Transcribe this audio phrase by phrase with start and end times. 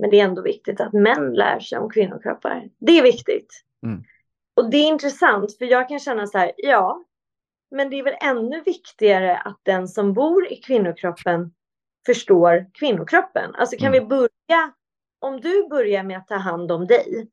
[0.00, 2.68] Men det är ändå viktigt att män lär sig om kvinnokroppar.
[2.78, 3.64] Det är viktigt.
[3.86, 4.02] Mm.
[4.56, 7.04] Och det är intressant för jag kan känna så här, ja,
[7.70, 11.52] men det är väl ännu viktigare att den som bor i kvinnokroppen
[12.06, 13.54] förstår kvinnokroppen.
[13.54, 14.00] Alltså kan mm.
[14.00, 14.72] vi börja,
[15.18, 17.28] om du börjar med att ta hand om dig,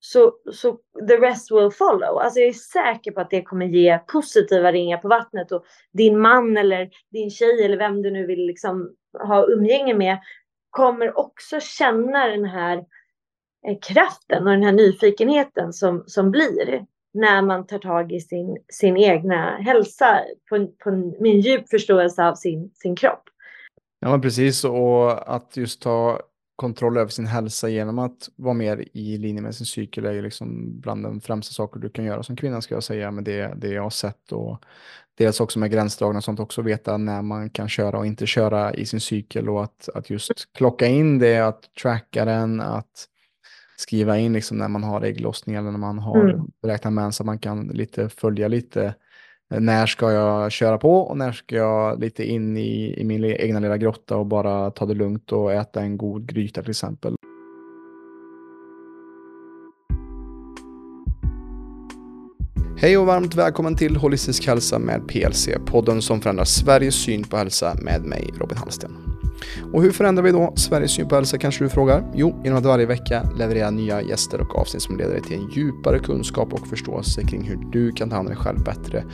[0.00, 0.78] så, så
[1.08, 2.18] the rest will follow.
[2.18, 6.18] Alltså jag är säker på att det kommer ge positiva ringar på vattnet och din
[6.18, 10.18] man eller din tjej eller vem du nu vill liksom ha umgänge med
[10.72, 12.76] kommer också känna den här
[13.68, 18.58] eh, kraften och den här nyfikenheten som, som blir när man tar tag i sin,
[18.68, 20.90] sin egna hälsa på, på
[21.20, 23.22] min djup förståelse av sin, sin kropp.
[24.00, 24.64] Ja, men precis.
[24.64, 26.20] Och att just ta
[26.62, 30.22] kontroll över sin hälsa genom att vara mer i linje med sin cykel är ju
[30.22, 33.54] liksom bland de främsta saker du kan göra som kvinna ska jag säga med det,
[33.56, 34.64] det jag har sett och
[35.18, 38.74] dels också med gränsdragna och sånt också veta när man kan köra och inte köra
[38.74, 43.08] i sin cykel och att, att just klocka in det, att tracka den, att
[43.76, 46.46] skriva in liksom när man har ägglossning eller när man har mm.
[46.62, 48.94] beräknat mens så man kan lite följa lite
[49.60, 53.60] när ska jag köra på och när ska jag lite in i, i min egna
[53.60, 57.14] lilla grotta och bara ta det lugnt och äta en god gryta till exempel.
[62.82, 67.36] Hej och varmt välkommen till Holistisk hälsa med PLC, podden som förändrar Sveriges syn på
[67.36, 68.96] hälsa med mig, Robin Hallsten.
[69.72, 72.12] Och hur förändrar vi då Sveriges syn på hälsa kanske du frågar?
[72.14, 75.50] Jo, genom att varje vecka leverera nya gäster och avsnitt som leder dig till en
[75.50, 79.04] djupare kunskap och förståelse kring hur du kan ta hand om dig själv bättre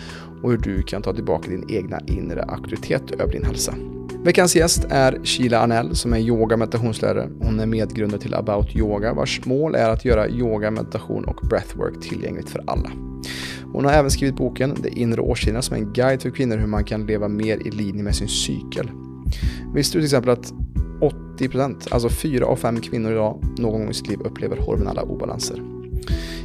[0.43, 3.75] och hur du kan ta tillbaka din egna inre auktoritet över din hälsa.
[4.25, 7.29] Veckans gäst är Sheila Arnell som är yoga meditationslärare.
[7.41, 12.01] Hon är medgrundare till About Yoga vars mål är att göra yoga, meditation och breathwork
[12.01, 12.91] tillgängligt för alla.
[13.73, 16.67] Hon har även skrivit boken De inre årstiderna som är en guide för kvinnor hur
[16.67, 18.91] man kan leva mer i linje med sin cykel.
[19.75, 20.53] Visste du till exempel att
[21.39, 25.63] 80%, alltså 4 av 5 kvinnor idag någon gång i sitt liv upplever hormonella obalanser?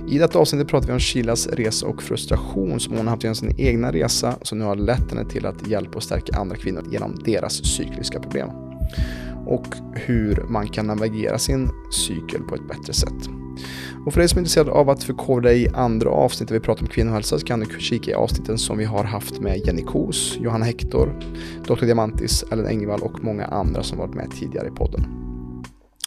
[0.07, 3.35] I detta avsnitt pratar vi om Shilas resa och frustration som hon har haft genom
[3.35, 6.83] sin egna resa som nu har lett henne till att hjälpa och stärka andra kvinnor
[6.91, 8.49] genom deras cykliska problem.
[9.45, 13.29] Och hur man kan navigera sin cykel på ett bättre sätt.
[14.05, 16.59] Och för dig som är intresserad av att förkovra dig i andra avsnitt där vi
[16.59, 19.81] pratar om kvinnohälsa så kan du kika i avsnitten som vi har haft med Jenny
[19.81, 21.19] Kos, Johanna Hector,
[21.67, 21.85] Dr.
[21.85, 25.05] Diamantis, Ellen Engvall och många andra som varit med tidigare i podden.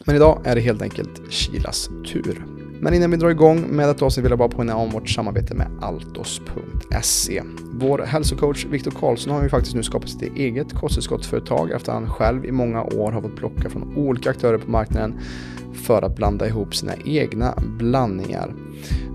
[0.07, 2.56] Men idag är det helt enkelt Kilas tur.
[2.81, 5.55] Men innan vi drar igång med detta avsnitt vill jag bara påminna om vårt samarbete
[5.55, 7.43] med Altos.se.
[7.73, 12.11] Vår hälsocoach Viktor Karlsson har ju faktiskt nu skapat sitt eget kosttillskottsföretag efter att han
[12.11, 15.21] själv i många år har fått plocka från olika aktörer på marknaden
[15.75, 18.55] för att blanda ihop sina egna blandningar.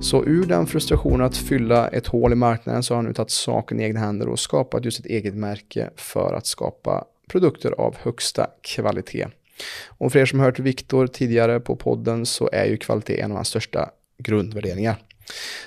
[0.01, 3.31] Så ur den frustrationen att fylla ett hål i marknaden så har han nu tagit
[3.31, 7.95] saken i egna händer och skapat just ett eget märke för att skapa produkter av
[7.97, 9.27] högsta kvalitet.
[9.87, 13.35] Och för er som hört Viktor tidigare på podden så är ju kvalitet en av
[13.35, 14.95] hans största grundvärderingar.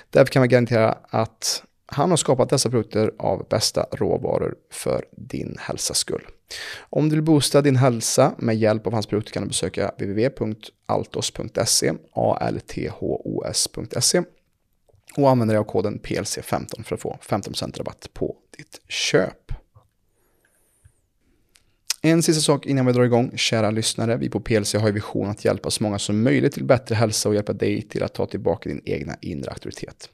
[0.09, 5.57] Därför kan man garantera att han har skapat dessa produkter av bästa råvaror för din
[5.59, 6.21] hälsas skull.
[6.89, 11.93] Om du vill boosta din hälsa med hjälp av hans produkter kan du besöka www.altos.se,
[12.13, 14.21] althos.se
[15.17, 19.51] och använda dig av koden PLC15 för att få 15% rabatt på ditt köp.
[22.05, 24.17] En sista sak innan vi drar igång, kära lyssnare.
[24.17, 27.29] Vi på PLC har ju vision att hjälpa så många som möjligt till bättre hälsa
[27.29, 30.09] och hjälpa dig till att ta tillbaka din egna inre auktoritet.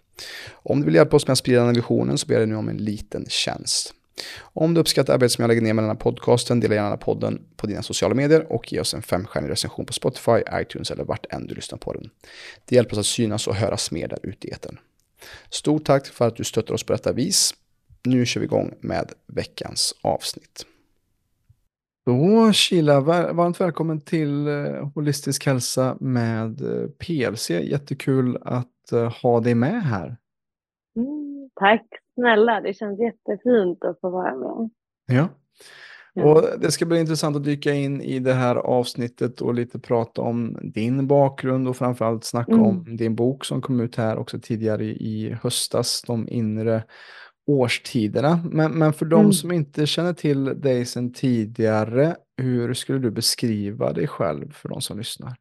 [0.52, 2.56] Om du vill hjälpa oss med att sprida den visionen så ber jag dig nu
[2.56, 3.94] om en liten tjänst.
[4.40, 7.42] Om du uppskattar arbetet som jag lägger ner med den här podcasten, dela gärna podden
[7.56, 11.26] på dina sociala medier och ge oss en femstjärnig recension på Spotify, iTunes eller vart
[11.34, 12.10] än du lyssnar på den.
[12.66, 14.78] Det hjälper oss att synas och höras mer där ute i etern.
[15.50, 17.54] Stort tack för att du stöttar oss på detta vis.
[18.04, 20.66] Nu kör vi igång med veckans avsnitt.
[22.06, 23.02] Då Kila,
[23.34, 27.50] varmt välkommen till eh, Holistisk hälsa med eh, PLC.
[27.50, 30.18] Jättekul att eh, ha dig med här.
[30.96, 34.70] Mm, tack snälla, det känns jättefint att få vara med.
[35.06, 35.28] Ja.
[36.24, 40.22] Och det ska bli intressant att dyka in i det här avsnittet och lite prata
[40.22, 42.66] om din bakgrund och framförallt snacka mm.
[42.66, 46.84] om din bok som kom ut här också tidigare i höstas, De inre
[47.48, 48.40] årstiderna.
[48.52, 49.32] Men, men för de mm.
[49.32, 54.82] som inte känner till dig sedan tidigare, hur skulle du beskriva dig själv för de
[54.82, 55.32] som lyssnar?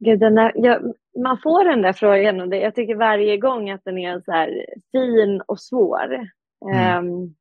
[0.00, 3.70] Gud, den är, jag, man får den där frågan och det, jag tycker varje gång
[3.70, 6.28] att den är så här fin och svår.
[6.72, 7.06] Mm.
[7.06, 7.34] Um,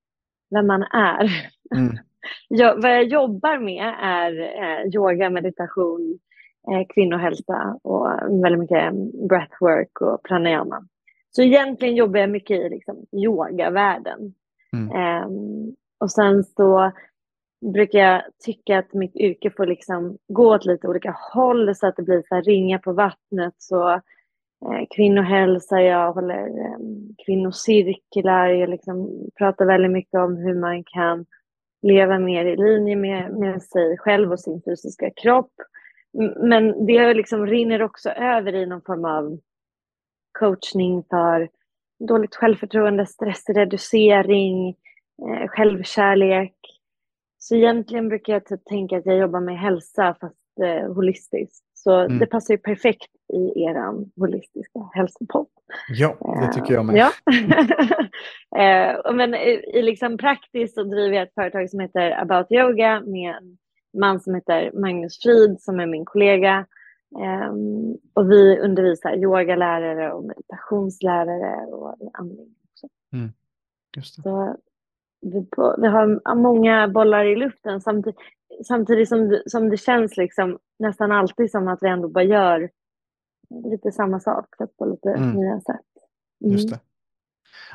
[0.50, 1.24] vem man är.
[1.76, 1.98] Mm.
[2.48, 6.20] jag, vad jag jobbar med är eh, yoga, meditation,
[6.72, 8.08] eh, kvinnohälsa och
[8.44, 8.94] väldigt mycket
[9.30, 10.88] breathwork och pranayama.
[11.38, 14.34] Så egentligen jobbar jag mycket i liksom, yogavärlden.
[14.74, 15.26] Mm.
[15.26, 16.92] Um, och sen så
[17.74, 21.96] brukar jag tycka att mitt yrke får liksom gå åt lite olika håll så att
[21.96, 23.54] det blir så här ringa på vattnet.
[23.58, 26.80] Så eh, kvinnohälsa, jag håller eh,
[27.26, 31.26] kvinnocirklar, jag liksom pratar väldigt mycket om hur man kan
[31.82, 35.54] leva mer i linje med, med sig själv och sin fysiska kropp.
[36.40, 39.40] Men det liksom rinner också över i någon form av
[40.40, 41.50] coachning för
[42.08, 44.70] dåligt självförtroende, stressreducering,
[45.28, 46.56] eh, självkärlek.
[47.38, 51.66] Så egentligen brukar jag typ tänka att jag jobbar med hälsa fast eh, holistiskt.
[51.74, 52.20] Så mm.
[52.20, 55.48] det passar ju perfekt i eran holistiska hälsopodd.
[55.90, 56.96] Ja, det tycker jag med.
[56.96, 57.12] Ja.
[58.58, 63.36] Eh, men i, liksom praktiskt så driver jag ett företag som heter About Yoga med
[63.36, 63.58] en
[64.00, 66.66] man som heter Magnus Frid som är min kollega.
[67.16, 72.88] Um, och vi undervisar yogalärare och meditationslärare och andning också.
[73.14, 73.30] Mm,
[74.02, 74.56] så
[75.22, 78.20] vi, på, vi, har många bollar i luften samtidigt,
[78.68, 82.70] samtidigt som, som det känns liksom nästan alltid som att vi ändå bara gör
[83.72, 84.46] lite samma sak
[84.78, 85.32] på lite mm.
[85.32, 85.86] nya sätt.
[86.44, 86.54] Mm.
[86.54, 86.80] Just det.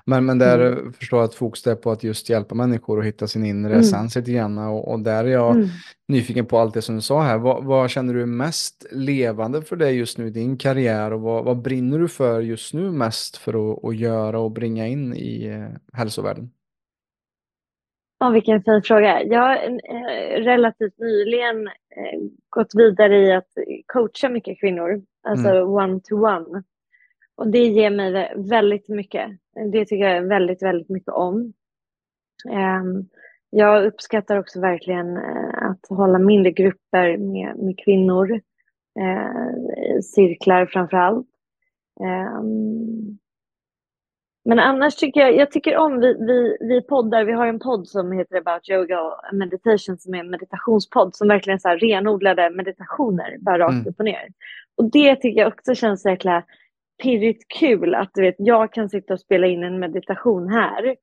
[0.05, 0.93] Men, men där mm.
[0.93, 3.81] förstår jag att fokus är på att just hjälpa människor att hitta sin inre mm.
[3.81, 4.59] essens lite grann.
[4.59, 5.69] Och, och, där är jag mm.
[6.09, 7.39] nyfiken på allt det som du sa här.
[7.39, 11.45] Vad, vad, känner du mest levande för dig just nu i din karriär och vad,
[11.45, 15.47] vad brinner du för just nu mest för att, att göra och bringa in i
[15.47, 16.51] eh, hälsovärlden?
[18.19, 19.23] Ja, vilken fin fråga.
[19.23, 23.49] Jag har eh, relativt nyligen eh, gått vidare i att
[23.87, 25.69] coacha mycket kvinnor, alltså mm.
[25.69, 26.45] one-to-one.
[26.45, 26.63] -one.
[27.37, 29.31] Och det ger mig väldigt mycket.
[29.73, 31.53] Det tycker jag väldigt, väldigt mycket om.
[32.51, 33.09] Ehm,
[33.51, 38.41] jag uppskattar också verkligen eh, att hålla mindre grupper med, med kvinnor.
[39.01, 41.27] Eh, cirklar framför allt.
[42.01, 43.19] Ehm,
[44.45, 47.89] men annars tycker jag, jag tycker om, vi, vi, vi poddar, vi har en podd
[47.89, 53.37] som heter About Yoga och Meditation som är en meditationspodd som verkligen så renodlade meditationer,
[53.41, 53.87] bara rakt mm.
[53.87, 54.29] upp och ner.
[54.77, 56.45] Och det tycker jag också känns så jäkla
[57.03, 60.97] pirrigt kul att du vet, jag kan sitta och spela in en meditation här.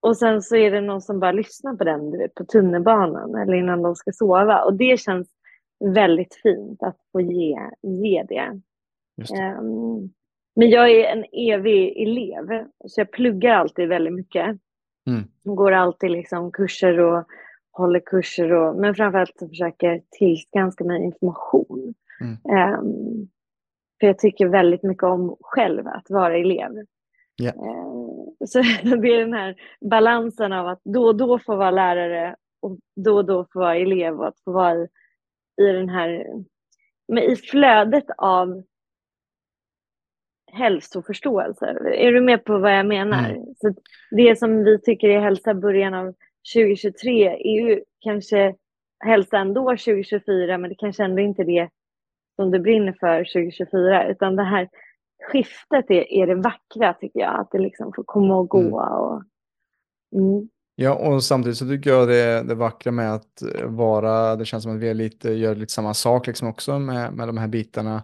[0.00, 3.34] Och sen så är det någon som bara lyssnar på den du vet, på tunnelbanan
[3.34, 4.64] eller innan de ska sova.
[4.64, 5.28] Och det känns
[5.94, 8.60] väldigt fint att få ge, ge det.
[9.16, 9.54] det.
[9.58, 10.12] Um,
[10.56, 14.46] men jag är en evig elev, så jag pluggar alltid väldigt mycket.
[15.06, 15.22] Mm.
[15.44, 17.24] Går alltid liksom kurser och
[17.72, 21.94] håller kurser, och, men framförallt så försöker tillskanska mig information.
[22.20, 22.78] Mm.
[22.78, 23.28] Um,
[24.02, 26.70] för jag tycker väldigt mycket om själv att vara elev.
[27.42, 27.54] Yeah.
[28.46, 29.56] Så det är den här
[29.90, 33.76] balansen av att då och då få vara lärare och då och då få vara
[33.76, 34.88] elev och att få vara i,
[35.62, 36.26] i den här,
[37.08, 38.62] men i flödet av
[40.52, 41.66] hälsoförståelse.
[41.94, 43.30] Är du med på vad jag menar?
[43.30, 43.54] Mm.
[43.56, 43.74] Så
[44.10, 46.14] det som vi tycker är hälsa början av
[46.54, 48.54] 2023 är ju kanske
[49.04, 51.70] hälsa ändå 2024 men det kanske ändå inte är det
[52.36, 54.68] som du brinner för 2024, utan det här
[55.30, 58.58] skiftet är, är det vackra tycker jag, att det liksom får komma och gå.
[58.58, 58.72] Mm.
[58.72, 59.22] Och,
[60.14, 60.48] mm.
[60.74, 64.74] Ja, och samtidigt så tycker jag det, det vackra med att vara, det känns som
[64.74, 68.02] att vi är lite, gör lite samma sak liksom också med, med de här bitarna.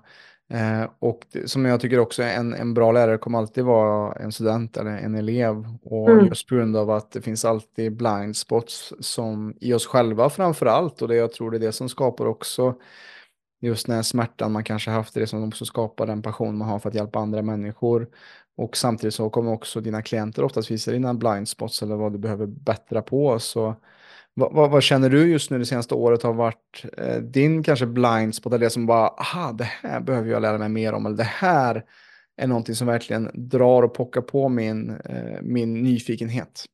[0.50, 4.32] Eh, och det, som jag tycker också en, en bra lärare kommer alltid vara en
[4.32, 5.64] student eller en elev.
[5.82, 6.26] Och mm.
[6.26, 10.66] just på grund av att det finns alltid blind spots som i oss själva framför
[10.66, 11.02] allt.
[11.02, 12.75] Och det jag tror det är det som skapar också
[13.60, 16.78] just den här smärtan man kanske haft det som också skapar den passion man har
[16.78, 18.09] för att hjälpa andra människor.
[18.56, 22.18] Och samtidigt så kommer också dina klienter oftast visa dina blind spots eller vad du
[22.18, 23.38] behöver bättra på.
[23.38, 23.75] Så
[24.35, 27.87] vad, vad, vad känner du just nu det senaste året har varit eh, din kanske
[27.87, 31.06] blind spot eller det som bara, aha, det här behöver jag lära mig mer om
[31.06, 31.85] eller det här
[32.37, 36.64] är någonting som verkligen drar och pockar på min, eh, min nyfikenhet?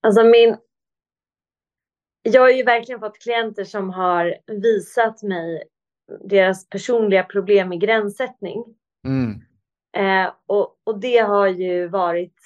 [0.00, 0.56] Alltså min...
[2.22, 5.62] Jag har ju verkligen fått klienter som har visat mig
[6.20, 8.64] deras personliga problem med gränssättning.
[9.06, 9.42] Mm.
[9.96, 12.36] Eh, och, och det har ju varit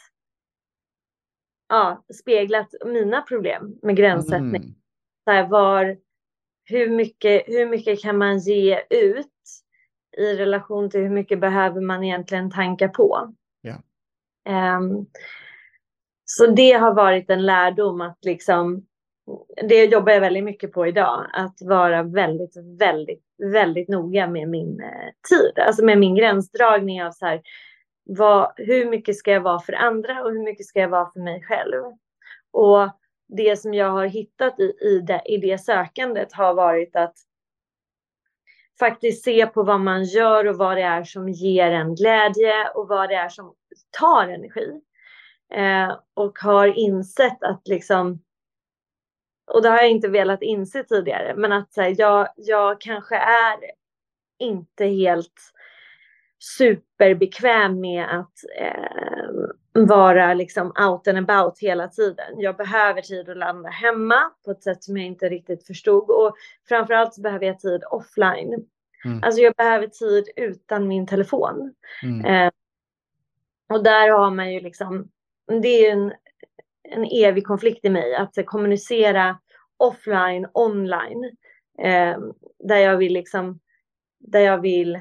[1.68, 4.62] ja, speglat mina problem med gränssättning.
[4.62, 4.74] Mm.
[5.24, 5.96] Så här, var,
[6.64, 9.26] hur, mycket, hur mycket kan man ge ut
[10.18, 13.34] i relation till hur mycket behöver man egentligen tanka på?
[13.62, 14.78] Yeah.
[14.78, 15.06] Um,
[16.24, 18.86] så det har varit en lärdom att liksom
[19.68, 24.80] det jobbar jag väldigt mycket på idag, att vara väldigt, väldigt, väldigt noga med min
[24.80, 27.42] eh, tid, alltså med min gränsdragning av så här,
[28.04, 31.20] vad, hur mycket ska jag vara för andra och hur mycket ska jag vara för
[31.20, 31.82] mig själv?
[32.50, 32.90] Och
[33.28, 37.14] det som jag har hittat i, i, det, i det sökandet har varit att
[38.78, 42.88] faktiskt se på vad man gör och vad det är som ger en glädje och
[42.88, 43.54] vad det är som
[44.00, 44.80] tar energi.
[45.54, 48.22] Eh, och har insett att liksom
[49.46, 53.56] och det har jag inte velat inse tidigare, men att här, jag, jag kanske är
[54.38, 55.52] inte helt
[56.38, 62.40] superbekväm med att eh, vara liksom out and about hela tiden.
[62.40, 66.36] Jag behöver tid att landa hemma på ett sätt som jag inte riktigt förstod och
[66.68, 68.66] framförallt så behöver jag tid offline.
[69.04, 69.22] Mm.
[69.22, 71.74] Alltså jag behöver tid utan min telefon.
[72.02, 72.24] Mm.
[72.24, 72.52] Eh,
[73.68, 75.08] och där har man ju liksom,
[75.62, 76.12] det är ju en,
[76.90, 79.38] en evig konflikt i mig att kommunicera
[79.76, 81.24] offline, online.
[81.82, 82.18] Eh,
[82.58, 83.60] där jag vill liksom,
[84.18, 84.98] där jag vill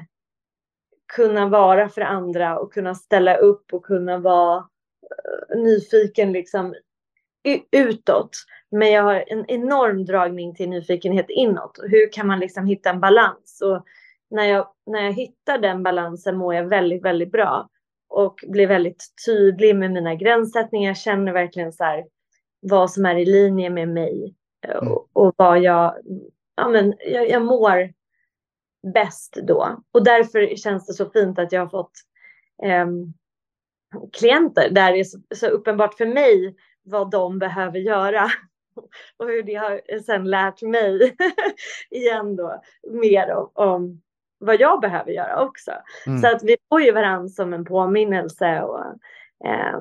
[1.16, 6.74] kunna vara för andra och kunna ställa upp och kunna vara eh, nyfiken liksom
[7.70, 8.30] utåt.
[8.70, 11.80] Men jag har en enorm dragning till nyfikenhet inåt.
[11.82, 13.62] Hur kan man liksom hitta en balans?
[13.64, 13.84] Och
[14.30, 17.68] när jag, när jag hittar den balansen mår jag väldigt, väldigt bra
[18.08, 20.90] och blir väldigt tydlig med mina gränssättningar.
[20.90, 22.04] Jag känner verkligen så här
[22.60, 24.34] vad som är i linje med mig
[24.68, 24.92] uh, mm.
[24.92, 25.94] och, och, vad jag,
[26.56, 27.92] ja men jag, jag mår
[28.94, 29.82] bäst då.
[29.92, 31.92] Och därför känns det så fint att jag har fått
[32.62, 32.86] eh,
[34.12, 38.26] klienter där det är så, så, uppenbart för mig vad de behöver göra.
[39.16, 41.16] Och hur det har sen lärt mig
[41.90, 44.02] igen då mer om, om
[44.38, 45.72] vad jag behöver göra också.
[46.06, 46.20] Mm.
[46.20, 48.84] Så att vi får ju varandra som en påminnelse och
[49.44, 49.80] eh,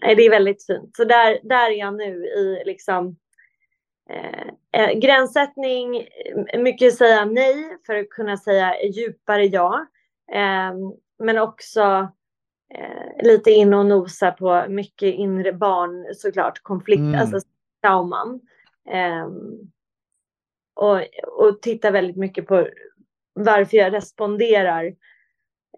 [0.00, 0.96] det är väldigt fint.
[0.96, 3.16] Så där, där är jag nu i liksom
[4.10, 6.08] Eh, eh, gränssättning,
[6.58, 9.86] mycket säga nej för att kunna säga djupare ja.
[10.32, 10.74] Eh,
[11.18, 12.08] men också
[12.74, 17.20] eh, lite in och nosa på mycket inre barn såklart, konflikt, mm.
[17.20, 17.38] alltså
[17.82, 18.40] trauman.
[18.90, 19.70] Ehm,
[20.74, 21.00] och,
[21.38, 22.68] och titta väldigt mycket på
[23.36, 24.84] varför jag responderar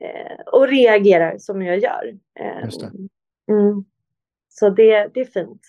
[0.00, 2.18] eh, och reagerar som jag gör.
[2.40, 2.70] Ehm,
[3.50, 3.84] mm.
[4.48, 5.62] Så det, det är fint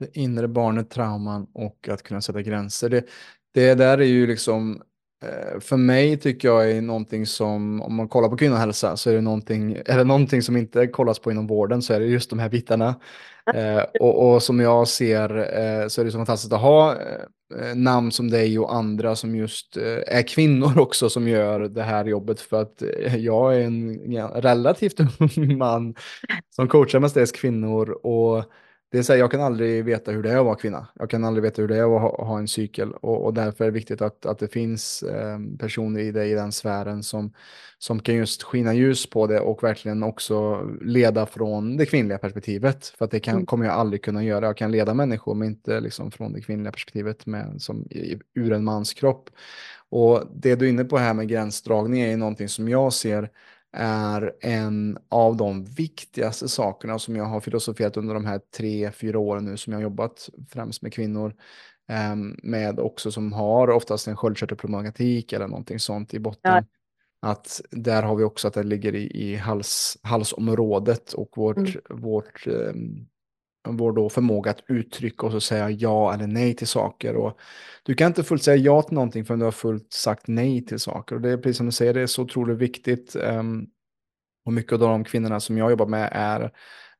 [0.00, 2.88] det inre barnet, trauman och att kunna sätta gränser.
[2.88, 3.04] Det,
[3.54, 4.82] det där är ju liksom, eh,
[5.22, 9.14] Eh, för mig tycker jag är någonting som, om man kollar på kvinnohälsa, så är
[9.14, 12.30] det någonting, är det någonting som inte kollas på inom vården så är det just
[12.30, 12.94] de här bitarna.
[13.54, 17.74] Eh, och, och, som jag ser eh, så är det så fantastiskt att ha eh,
[17.74, 22.04] namn som dig och andra som just eh, är kvinnor också som gör det här
[22.04, 25.94] jobbet för att eh, jag är en ja, relativt ung man
[26.50, 28.44] som coachar mestadels kvinnor och
[28.90, 30.86] det är så här, jag kan aldrig veta hur det är att vara kvinna.
[30.94, 33.64] Jag kan aldrig veta hur det är att ha, ha en cykel och, och, därför
[33.64, 37.32] är det viktigt att, att det finns eh, personer i, det, i den sfären som,
[37.78, 42.86] som kan just skina ljus på det och verkligen också leda från det kvinnliga perspektivet.
[42.86, 43.46] För att det kan, mm.
[43.46, 44.46] kommer jag aldrig kunna göra.
[44.46, 47.88] Jag kan leda människor men inte liksom från det kvinnliga perspektivet med, som,
[48.34, 49.30] ur en mans kropp.
[49.88, 53.30] Och det du är inne på här med gränsdragning är någonting som jag ser
[53.72, 59.18] är en av de viktigaste sakerna som jag har filosoferat under de här tre, fyra
[59.18, 61.34] åren nu som jag har jobbat främst med kvinnor
[61.88, 66.52] ehm, med också som har oftast en sköldkörtelproblematik eller någonting sånt i botten.
[66.52, 66.64] Ja.
[67.22, 71.80] Att där har vi också att det ligger i, i hals, halsområdet och vårt, mm.
[71.90, 73.06] vårt um,
[73.68, 77.16] vår då förmåga att uttrycka och säga ja eller nej till saker.
[77.16, 77.38] Och
[77.82, 80.78] du kan inte fullt säga ja till någonting förrän du har fullt sagt nej till
[80.78, 81.14] saker.
[81.14, 83.16] Och det är precis som du säger, det är så otroligt viktigt.
[83.16, 83.66] Um,
[84.44, 86.50] och mycket av de kvinnorna som jag jobbar med är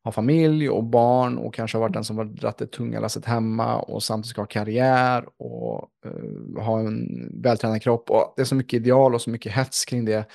[0.03, 3.25] har familj och barn och kanske har varit den som har dragit det tunga lasset
[3.25, 7.09] hemma och samtidigt ska ha karriär och uh, ha en
[7.43, 8.11] vältränad kropp.
[8.11, 10.29] Och det är så mycket ideal och så mycket hets kring det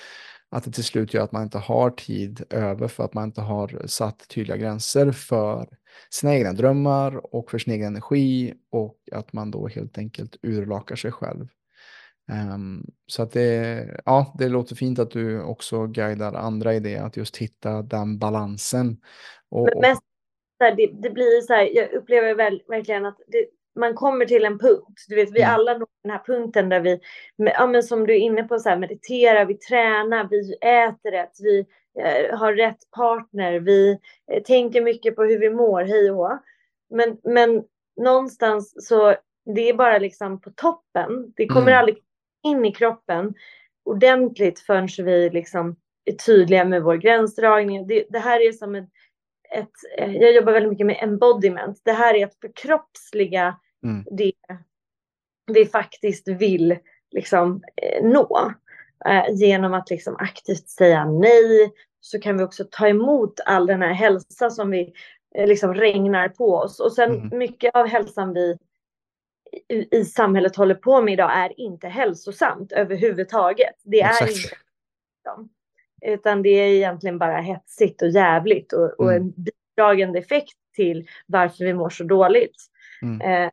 [0.52, 3.42] att det till slut gör att man inte har tid över för att man inte
[3.42, 5.68] har satt tydliga gränser för
[6.10, 10.96] sina egna drömmar och för sin egen energi och att man då helt enkelt urlakar
[10.96, 11.48] sig själv.
[12.54, 16.98] Um, så att det, ja, det låter fint att du också guidar andra i det,
[16.98, 18.98] att just hitta den balansen.
[19.50, 20.02] Och, Men mest,
[20.60, 23.46] det, det blir så här, jag upplever väl, verkligen att det,
[23.80, 25.54] man kommer till en punkt, du vet vi mm.
[25.56, 27.00] alla når den här punkten där vi,
[27.36, 31.38] ja, men som du är inne på, så här, mediterar, vi tränar, vi äter rätt,
[31.40, 31.66] vi
[32.34, 34.00] har rätt partner, vi
[34.32, 36.40] eh, tänker mycket på hur vi mår, hej och
[36.90, 37.64] men, men
[38.02, 39.16] någonstans så
[39.56, 41.34] det är bara liksom på toppen.
[41.36, 41.80] Det kommer mm.
[41.80, 41.98] aldrig
[42.44, 43.34] in i kroppen
[43.86, 45.76] ordentligt förrän vi liksom
[46.06, 47.88] är tydliga med vår gränsdragning.
[47.88, 48.90] Det, det här är som ett,
[49.52, 51.82] ett, eh, jag jobbar väldigt mycket med embodiment.
[51.84, 54.06] Det här är att förkroppsliga mm.
[54.12, 54.34] det
[55.48, 56.78] vi faktiskt vill
[57.12, 58.54] liksom eh, nå.
[59.06, 63.82] Eh, genom att liksom aktivt säga nej så kan vi också ta emot all den
[63.82, 64.94] här hälsa som vi
[65.36, 66.80] eh, liksom regnar på oss.
[66.80, 67.38] Och sen mm.
[67.38, 68.58] mycket av hälsan vi
[69.70, 73.76] i, i, samhället håller på med idag är inte hälsosamt överhuvudtaget.
[73.84, 74.32] Det är Exakt.
[74.32, 74.56] inte
[76.06, 79.24] utan det är egentligen bara hetsigt och jävligt och, och mm.
[79.24, 82.56] en bidragande effekt till varför vi mår så dåligt.
[83.02, 83.22] Mm.
[83.22, 83.52] Eh,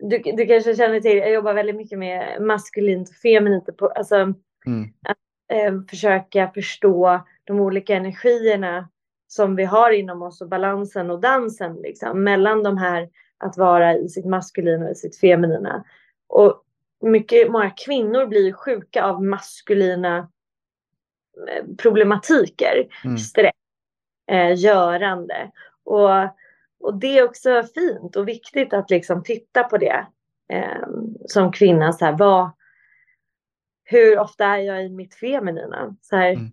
[0.00, 3.76] du, du kanske känner till, jag jobbar väldigt mycket med maskulint och feminint.
[3.76, 4.16] På, alltså,
[4.66, 4.92] mm.
[5.02, 5.16] att
[5.52, 8.88] eh, försöka förstå de olika energierna
[9.26, 13.94] som vi har inom oss och balansen och dansen liksom, mellan de här att vara
[13.94, 15.84] i sitt maskulina och i sitt feminina.
[16.26, 16.64] Och
[17.00, 20.28] mycket, många kvinnor blir sjuka av maskulina
[21.48, 23.18] eh, problematiker, mm.
[23.18, 23.52] stress,
[24.30, 25.50] eh, görande.
[25.84, 26.10] Och,
[26.80, 30.06] och det är också fint och viktigt att liksom titta på det
[30.52, 30.88] eh,
[31.26, 31.92] som kvinna.
[31.92, 32.50] Så här, vad,
[33.84, 35.96] hur ofta är jag i mitt feminina?
[36.00, 36.50] Så här, mm.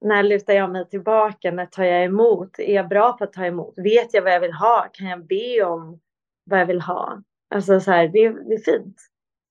[0.00, 1.50] När lutar jag mig tillbaka?
[1.50, 2.58] När tar jag emot?
[2.58, 3.74] Är jag bra på att ta emot?
[3.76, 4.88] Vet jag vad jag vill ha?
[4.92, 6.00] Kan jag be om
[6.44, 7.22] vad jag vill ha?
[7.50, 8.96] Alltså så här, det, det är fint.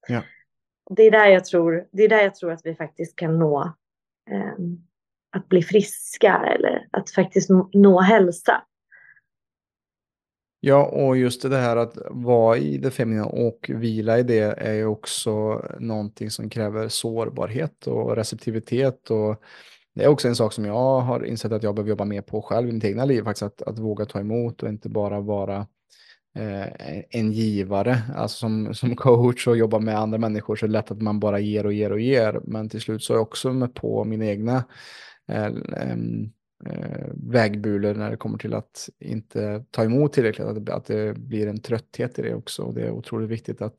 [0.07, 0.23] Ja.
[0.89, 3.73] Det, är där jag tror, det är där jag tror att vi faktiskt kan nå
[4.31, 4.53] eh,
[5.31, 8.63] att bli friska eller att faktiskt nå hälsa.
[10.67, 14.73] Ja, och just det här att vara i det feminina och vila i det är
[14.73, 19.11] ju också någonting som kräver sårbarhet och receptivitet.
[19.11, 19.41] Och
[19.95, 22.41] det är också en sak som jag har insett att jag behöver jobba mer på
[22.41, 25.67] själv i mitt egna liv, faktiskt att, att våga ta emot och inte bara vara
[26.35, 26.67] eh,
[27.09, 27.97] en givare.
[28.15, 31.19] Alltså som, som coach och jobba med andra människor så är det lätt att man
[31.19, 32.41] bara ger och ger och ger.
[32.43, 34.63] Men till slut så är jag också med på mina egna
[35.27, 35.49] eh,
[36.65, 41.47] eh, vägbulor när det kommer till att inte ta emot tillräckligt, att, att det blir
[41.47, 42.63] en trötthet i det också.
[42.63, 43.77] Och det är otroligt viktigt att,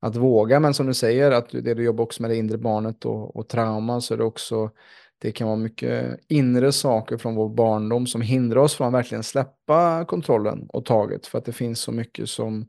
[0.00, 3.04] att våga, men som du säger, att det du jobbar också med det inre barnet
[3.04, 4.70] och, och trauma, så är det också
[5.18, 9.22] det kan vara mycket inre saker från vår barndom som hindrar oss från att verkligen
[9.22, 12.66] släppa kontrollen och taget för att det finns så mycket som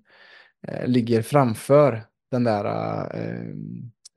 [0.67, 2.65] eh, ligger framför den där
[3.15, 3.49] eh,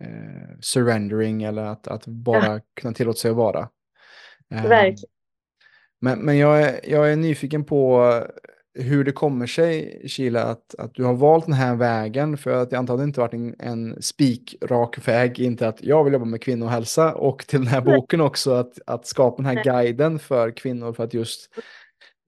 [0.08, 2.60] eh, surrendering eller att, att bara ja.
[2.80, 3.68] kunna tillåta sig att vara.
[4.50, 5.10] Verkligen.
[6.00, 8.12] Men, men jag, är, jag är nyfiken på
[8.74, 12.36] hur det kommer sig, Kila, att, att du har valt den här vägen.
[12.36, 16.24] För att det antagligen inte varit en, en spikrak väg, inte att jag vill jobba
[16.24, 20.50] med kvinnohälsa och till den här boken också att, att skapa den här guiden för
[20.50, 21.50] kvinnor för att just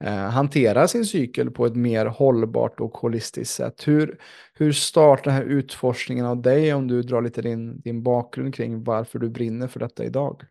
[0.04, 3.88] eh, hantera sin cykel på ett mer hållbart och holistiskt sätt.
[3.88, 4.18] Hur,
[4.54, 8.84] hur startar den här utforskningen av dig om du drar lite din, din bakgrund kring
[8.84, 10.42] varför du brinner för detta idag?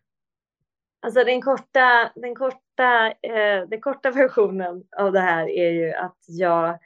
[1.02, 6.18] Alltså den korta, den korta, eh, den korta versionen av det här är ju att
[6.28, 6.78] jag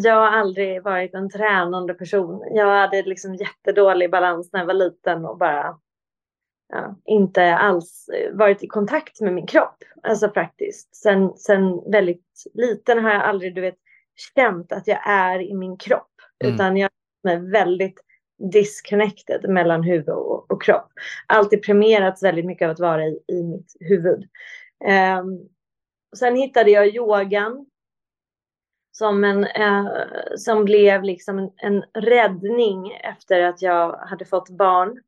[0.00, 2.42] jag har aldrig varit en tränande person.
[2.50, 5.78] Jag hade liksom jättedålig balans när jag var liten och bara
[6.68, 9.76] ja, inte alls varit i kontakt med min kropp.
[10.02, 10.96] Alltså praktiskt.
[10.96, 13.78] Sen, sen väldigt liten har jag aldrig du vet,
[14.34, 16.12] känt att jag är i min kropp.
[16.44, 16.54] Mm.
[16.54, 16.90] Utan jag
[17.28, 18.03] är väldigt
[18.52, 20.92] disconnected mellan huvud och, och kropp.
[21.26, 24.28] Alltid premierats väldigt mycket av att vara i, i mitt huvud.
[24.84, 25.24] Eh,
[26.16, 27.66] sen hittade jag yogan
[28.92, 29.86] som, en, eh,
[30.36, 35.00] som blev liksom en, en, räddning efter att jag hade fått barn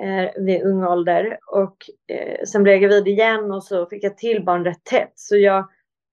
[0.00, 1.38] eh, vid ung ålder.
[1.46, 1.76] Och
[2.08, 5.12] eh, sen blev jag gravid igen och så fick jag till barn rätt tätt.
[5.14, 5.68] Så jag,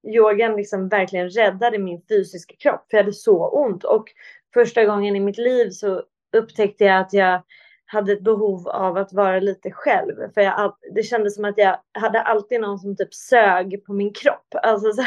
[0.07, 3.83] yogan liksom verkligen räddade min fysiska kropp, för jag hade så ont.
[3.83, 4.05] Och
[4.53, 6.03] första gången i mitt liv så
[6.33, 7.41] upptäckte jag att jag
[7.85, 10.33] hade ett behov av att vara lite själv.
[10.33, 14.13] För jag, det kändes som att jag hade alltid någon som typ sög på min
[14.13, 14.47] kropp.
[14.63, 15.03] Alltså så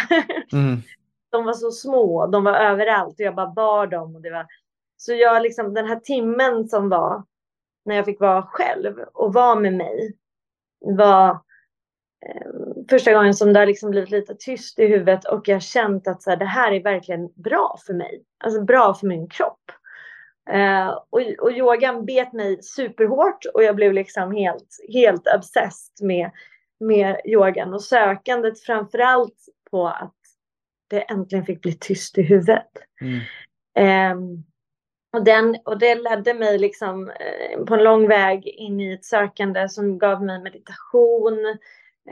[0.53, 0.83] mm.
[1.31, 4.17] De var så små, de var överallt och jag bara bar dem.
[4.17, 4.47] Och det var...
[4.97, 7.23] Så jag liksom, den här timmen som var
[7.85, 10.17] när jag fick vara själv och vara med mig
[10.81, 11.31] var
[12.27, 12.51] eh,
[12.91, 16.23] första gången som det har liksom blivit lite tyst i huvudet och jag känt att
[16.23, 18.25] så här, det här är verkligen bra för mig.
[18.45, 19.73] Alltså bra för min kropp.
[20.55, 26.31] Uh, och, och yogan bet mig superhårt och jag blev liksom helt, helt obsessed med,
[26.81, 30.15] med yogan och sökandet framförallt på att
[30.91, 32.71] det äntligen fick bli tyst i huvudet.
[33.01, 34.19] Mm.
[34.19, 34.45] Um,
[35.13, 39.05] och, den, och det ledde mig liksom uh, på en lång väg in i ett
[39.05, 41.39] sökande som gav mig meditation.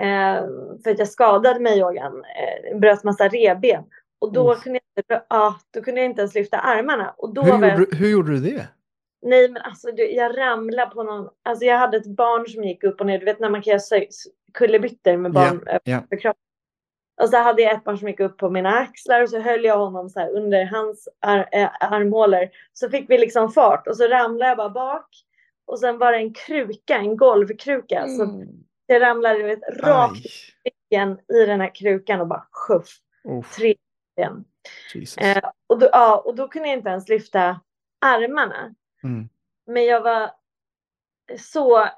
[0.00, 0.46] Uh,
[0.84, 3.84] för att jag skadade mig i yogan, uh, bröt massa reben.
[4.24, 4.60] Och då, mm.
[4.62, 7.14] kunde jag, ja, då kunde jag inte ens lyfta armarna.
[7.18, 8.68] Och då hur, var jag, hur gjorde du det?
[9.22, 13.00] Nej men alltså jag ramlade på någon, alltså jag hade ett barn som gick upp
[13.00, 14.02] och ner, du vet när man kan göra
[14.54, 16.02] kullerbyttor med barn yeah, yeah.
[16.02, 16.40] över kroppen.
[17.22, 19.64] Och så hade jag ett barn som gick upp på mina axlar och så höll
[19.64, 22.48] jag honom så här under hans ar äh, armhålor.
[22.72, 25.08] Så fick vi liksom fart och så ramlade jag bara bak.
[25.66, 27.98] Och sen var det en kruka, en golvkruka.
[27.98, 28.16] Mm.
[28.16, 28.46] Så
[28.86, 30.26] jag ramlade vet, rakt
[30.90, 32.98] i den här krukan och bara sjuff.
[33.56, 33.74] Tre
[34.16, 34.44] igen.
[35.20, 37.60] Eh, och, då, ja, och då kunde jag inte ens lyfta
[38.00, 38.74] armarna.
[39.02, 39.28] Mm.
[39.66, 40.30] Men jag var
[41.38, 41.88] så,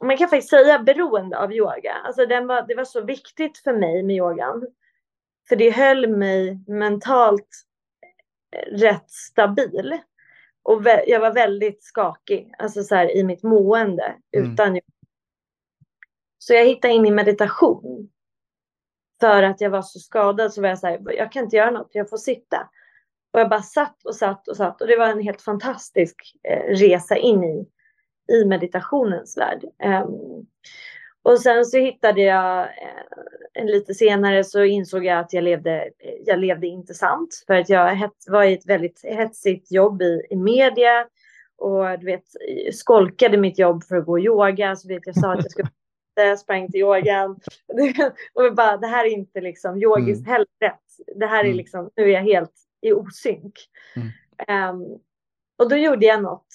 [0.00, 1.92] man kan faktiskt säga beroende av yoga.
[1.92, 4.66] Alltså den var, det var så viktigt för mig med yogan.
[5.48, 7.48] För det höll mig mentalt
[8.66, 9.98] rätt stabil.
[10.62, 14.14] Och jag var väldigt skakig, alltså så här, i mitt mående.
[14.36, 14.52] Mm.
[14.52, 14.80] Utan...
[16.38, 18.10] Så jag hittade in i meditation.
[19.20, 21.70] För att jag var så skadad så var jag så här, jag kan inte göra
[21.70, 22.68] något, jag får sitta.
[23.32, 26.16] Och jag bara satt och satt och satt och det var en helt fantastisk
[26.48, 27.66] eh, resa in i,
[28.32, 29.64] i meditationens värld.
[29.84, 30.46] Um,
[31.22, 32.60] och sen så hittade jag,
[33.54, 37.44] eh, lite senare så insåg jag att jag levde, eh, jag levde inte sant.
[37.46, 41.06] För att jag var i ett väldigt hetsigt jobb i, i media.
[41.58, 44.76] Och du vet, eh, skolkade mitt jobb för att gå yoga.
[44.76, 45.68] Så vet, jag sa att jag skulle
[46.22, 47.40] jag sprang till yogan.
[48.34, 50.32] och bara, det här är inte liksom yogiskt mm.
[50.32, 51.16] heller rätt.
[51.16, 51.56] Det här är mm.
[51.56, 53.54] liksom, nu är jag helt i osynk.
[53.96, 54.74] Mm.
[54.74, 55.00] Um,
[55.58, 56.46] och då gjorde jag något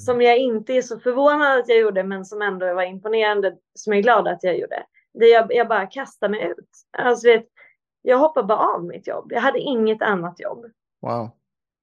[0.00, 3.92] som jag inte är så förvånad att jag gjorde, men som ändå var imponerande, som
[3.92, 4.86] jag är glad att jag gjorde.
[5.14, 6.70] Det jag, jag bara kastade mig ut.
[6.98, 7.46] Alltså, vet,
[8.02, 9.32] jag hoppade bara av mitt jobb.
[9.32, 10.66] Jag hade inget annat jobb.
[11.02, 11.30] Wow.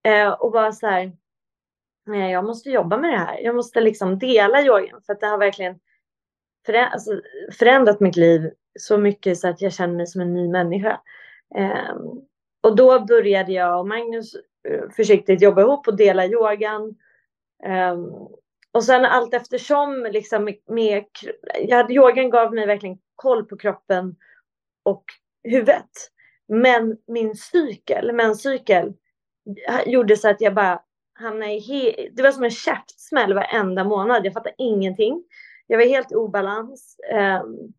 [0.03, 1.11] Eh, och bara så här,
[2.05, 3.39] nej, jag måste jobba med det här.
[3.39, 5.79] Jag måste liksom dela yogan för att det har verkligen
[6.65, 7.21] förändrat, alltså,
[7.59, 11.01] förändrat mitt liv så mycket så att jag känner mig som en ny människa.
[11.55, 11.95] Eh,
[12.63, 14.35] och då började jag och Magnus
[14.69, 16.95] eh, försiktigt jobba ihop och dela yogan.
[17.63, 18.05] Ehm,
[18.71, 21.05] och sen allt eftersom, liksom med,
[21.59, 24.15] jag hade, yogan gav mig verkligen koll på kroppen
[24.83, 25.03] och
[25.43, 25.89] huvudet.
[26.47, 28.93] Men min cykel, menscykel,
[29.85, 30.81] gjorde så att jag bara
[31.19, 34.25] hamnade i, he- det var som en käftsmäll varenda månad.
[34.25, 35.23] Jag fattade ingenting.
[35.67, 36.97] Jag var helt i obalans.
[37.43, 37.73] Um,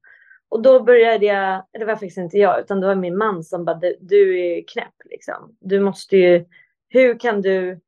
[0.48, 3.64] och då började jag, det var faktiskt inte jag, utan det var min man som
[3.64, 5.56] bara, du är knäpp liksom.
[5.60, 6.44] Du måste ju,
[6.88, 7.80] hur kan du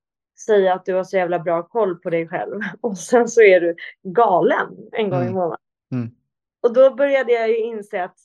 [0.46, 3.60] säga att du har så jävla bra koll på dig själv och sen så är
[3.60, 5.32] du galen en gång mm.
[5.32, 5.58] i månaden.
[5.92, 6.10] Mm.
[6.62, 8.16] Och då började jag ju inse att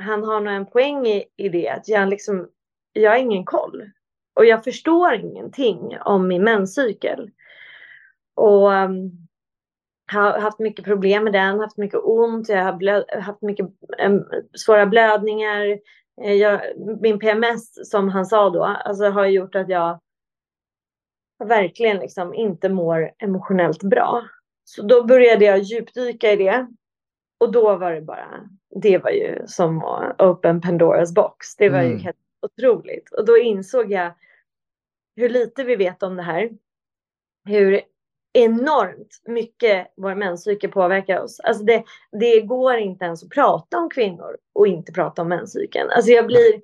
[0.00, 2.48] han har nog en poäng i, i det, att jag, liksom,
[2.92, 3.90] jag har ingen koll.
[4.34, 7.30] Och jag förstår ingenting om min menscykel.
[8.34, 9.27] Och um,
[10.08, 13.66] har haft mycket problem med den, haft mycket ont, jag har blöd, haft mycket
[14.06, 14.24] um,
[14.56, 15.78] svåra blödningar.
[16.22, 16.60] Eh, jag,
[17.00, 20.00] min PMS, som han sa då, alltså, har gjort att jag
[21.44, 24.24] verkligen liksom inte mår emotionellt bra.
[24.64, 26.66] Så då började jag djupdyka i det.
[27.40, 28.48] Och då var det bara,
[28.82, 31.56] det var ju som att open Pandoras box.
[31.56, 31.92] Det var mm.
[31.92, 33.12] ju helt otroligt.
[33.12, 34.12] Och då insåg jag
[35.16, 36.50] hur lite vi vet om det här.
[37.44, 37.80] Hur
[38.38, 41.40] enormt mycket vår menscykel påverkar oss.
[41.40, 41.84] Alltså det,
[42.20, 45.90] det går inte ens att prata om kvinnor och inte prata om menscykeln.
[45.90, 46.62] Alltså jag blir,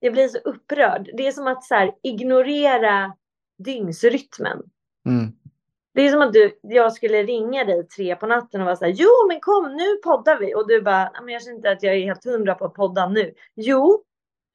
[0.00, 1.10] jag blir så upprörd.
[1.14, 3.12] Det är som att så här, ignorera
[3.58, 4.62] dygnsrytmen.
[5.06, 5.32] Mm.
[5.94, 8.84] Det är som att du, jag skulle ringa dig tre på natten och vara så
[8.84, 10.54] här, jo men kom nu poddar vi.
[10.54, 13.08] Och du bara, men jag känner inte att jag är helt hundra på att podda
[13.08, 13.34] nu.
[13.54, 14.04] Jo,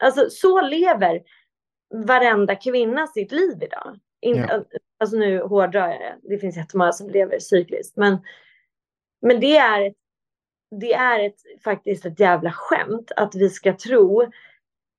[0.03, 1.21] alltså så lever
[1.93, 3.99] varenda kvinna sitt liv idag.
[4.21, 4.63] In, ja.
[5.01, 6.17] Alltså nu hårdrar jag det.
[6.23, 7.97] Det finns jättemånga som lever cykliskt.
[7.97, 8.17] Men,
[9.21, 9.97] men det är, ett,
[10.79, 14.31] det är ett, faktiskt ett jävla skämt att vi ska tro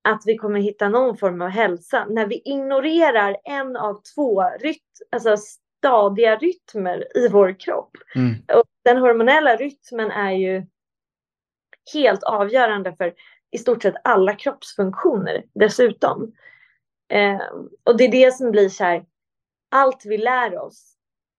[0.08, 4.82] att vi kommer hitta någon form av hälsa när vi ignorerar en av två ryt,
[5.10, 7.96] alltså stadiga rytmer i vår kropp.
[8.14, 8.34] Mm.
[8.58, 10.66] Och den hormonella rytmen är ju
[11.94, 13.14] helt avgörande för
[13.50, 16.32] i stort sett alla kroppsfunktioner dessutom.
[17.12, 17.40] Eh,
[17.84, 19.04] och det är det som blir så här,
[19.72, 20.96] allt vi lär oss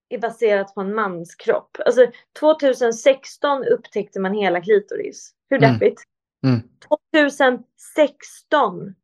[0.10, 1.78] är baserat på en mans kropp.
[1.86, 5.34] Alltså 2016 upptäckte man hela klitoris.
[5.50, 5.74] Hur mm.
[5.74, 6.04] deppigt?
[6.46, 6.62] Mm.
[7.16, 8.96] 2016.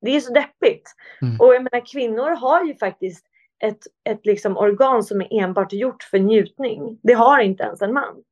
[0.00, 0.94] Det är så deppigt.
[1.22, 1.40] Mm.
[1.40, 3.26] Och jag menar, kvinnor har ju faktiskt
[3.64, 7.00] ett, ett liksom organ som är enbart gjort för njutning.
[7.02, 8.22] Det har inte ens en man.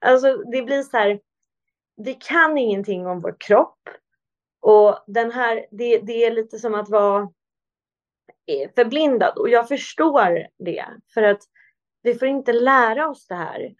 [0.00, 1.20] Alltså det blir så här,
[1.96, 3.78] vi kan ingenting om vår kropp.
[4.60, 7.28] Och den här, det, det är lite som att vara
[8.74, 9.38] förblindad.
[9.38, 10.84] Och jag förstår det.
[11.14, 11.40] För att
[12.02, 13.74] vi får inte lära oss det här.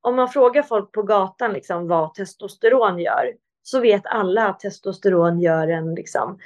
[0.00, 5.40] Om man frågar folk på gatan liksom vad testosteron gör så vet alla att testosteron
[5.40, 6.38] gör en liksom,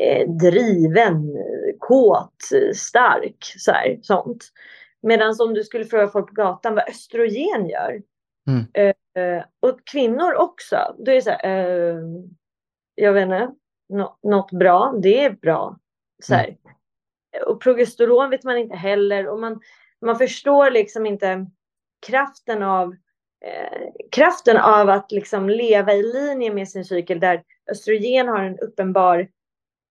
[0.00, 1.36] eh, driven,
[1.78, 2.42] kåt,
[2.74, 4.44] stark, så här, sånt.
[5.02, 8.02] Medan om du skulle fråga folk på gatan vad östrogen gör,
[8.48, 8.66] mm.
[8.72, 12.02] eh, och kvinnor också, då är det så här, eh,
[12.94, 13.48] jag vet inte,
[14.22, 15.78] något bra, det är bra.
[16.22, 16.54] Så mm.
[17.46, 19.60] Och progesteron vet man inte heller och man,
[20.00, 21.46] man förstår liksom inte
[22.06, 22.94] kraften av
[23.44, 28.58] Eh, kraften av att liksom leva i linje med sin cykel där östrogen har en
[28.58, 29.28] uppenbar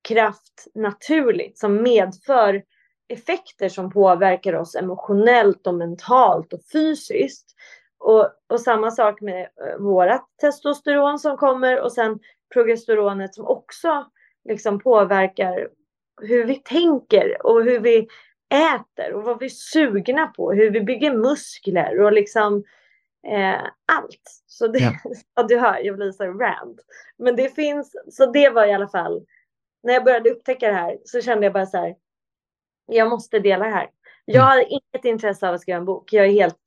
[0.07, 2.63] kraft naturligt som medför
[3.07, 7.55] effekter som påverkar oss emotionellt och mentalt och fysiskt.
[7.99, 12.19] Och, och samma sak med eh, vårat testosteron som kommer och sen
[12.53, 14.05] progesteronet som också
[14.49, 15.69] liksom påverkar
[16.21, 18.07] hur vi tänker och hur vi
[18.49, 22.63] äter och vad vi är sugna på, hur vi bygger muskler och liksom
[23.27, 24.43] eh, allt.
[24.45, 24.93] Så det, ja.
[25.35, 25.43] ja.
[25.43, 26.79] du hör, jag blir så rand.
[27.17, 29.25] Men det finns, så det var i alla fall,
[29.83, 31.95] när jag började upptäcka det här så kände jag bara så här,
[32.85, 33.89] jag måste dela det här.
[34.25, 34.47] Jag mm.
[34.47, 36.13] har inget intresse av att skriva en bok.
[36.13, 36.57] Jag är helt,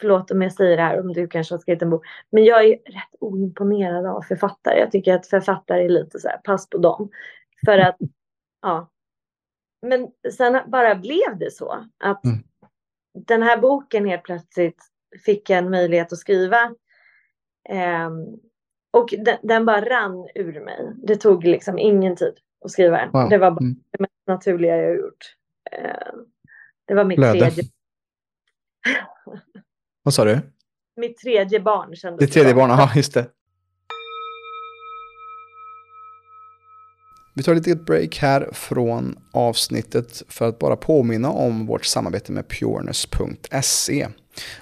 [0.00, 2.64] förlåt om jag säger det här, om du kanske har skrivit en bok, men jag
[2.64, 4.78] är rätt oimponerad av författare.
[4.78, 7.10] Jag tycker att författare är lite så här, pass på dem.
[7.66, 7.96] För att,
[8.64, 8.90] ja.
[9.82, 12.38] Men sen bara blev det så att mm.
[13.26, 14.82] den här boken helt plötsligt
[15.24, 16.74] fick en möjlighet att skriva.
[17.70, 18.40] Um,
[18.90, 20.92] och den, den, bara rann ur mig.
[20.96, 23.28] Det tog liksom ingen tid att skriva Wow.
[23.28, 23.76] Det var bara mm.
[23.90, 25.36] det mest naturliga jag gjort.
[25.78, 26.22] Uh,
[26.84, 27.38] det var mitt Blöde.
[27.38, 27.64] tredje.
[30.02, 30.40] Vad sa du?
[30.96, 32.32] Mitt tredje barn kändes det.
[32.32, 33.26] tredje barn, ja just det.
[37.36, 42.32] Vi tar ett litet break här från avsnittet för att bara påminna om vårt samarbete
[42.32, 44.08] med pureness.se.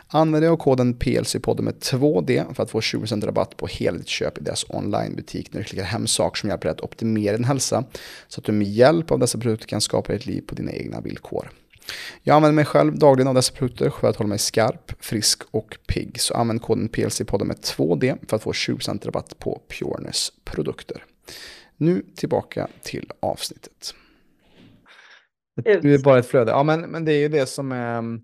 [0.06, 4.08] Använd dig av koden PLC-podden med 2D för att få 20% rabatt på hela ditt
[4.08, 7.44] köp i deras onlinebutik när du klickar hem saker som hjälper dig att optimera din
[7.44, 7.84] hälsa
[8.28, 11.00] så att du med hjälp av dessa produkter kan skapa ditt liv på dina egna
[11.00, 11.50] villkor.
[12.22, 15.76] Jag använder mig själv dagligen av dessa produkter för att hålla mig skarp, frisk och
[15.86, 16.20] pigg.
[16.20, 21.04] Så använd koden PLC-podden med 2D för att få 20% rabatt på Pureness produkter.
[21.82, 23.94] Nu tillbaka till avsnittet.
[25.64, 26.50] Det är bara ett flöde.
[26.50, 28.20] Ja, men, men det är ju det som är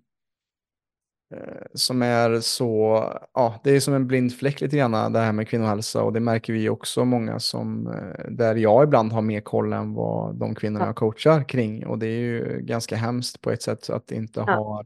[1.35, 3.03] Eh, som är så,
[3.35, 6.21] ja, det är som en blind fläck lite grann det här med kvinnohälsa och det
[6.21, 10.55] märker vi också många som, eh, där jag ibland har mer koll än vad de
[10.55, 14.45] kvinnor jag coachar kring och det är ju ganska hemskt på ett sätt att inte
[14.47, 14.55] ja.
[14.55, 14.85] ha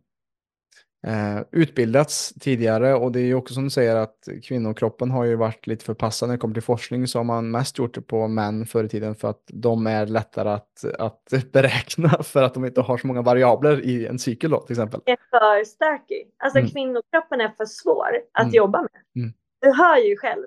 [1.06, 5.36] eh, utbildats tidigare och det är ju också som du säger att kvinnokroppen har ju
[5.36, 8.28] varit lite förpassad när det kommer till forskning så har man mest gjort det på
[8.28, 12.64] män förr i tiden för att de är lättare att, att beräkna för att de
[12.64, 15.00] inte har så många variabler i en cykel då till exempel.
[15.04, 16.30] Det är för stökig.
[16.38, 16.70] Alltså mm.
[16.70, 18.54] kvinnokroppen är för svår att mm.
[18.54, 19.24] jobba med.
[19.24, 19.32] Mm.
[19.60, 20.46] Du hör ju själv.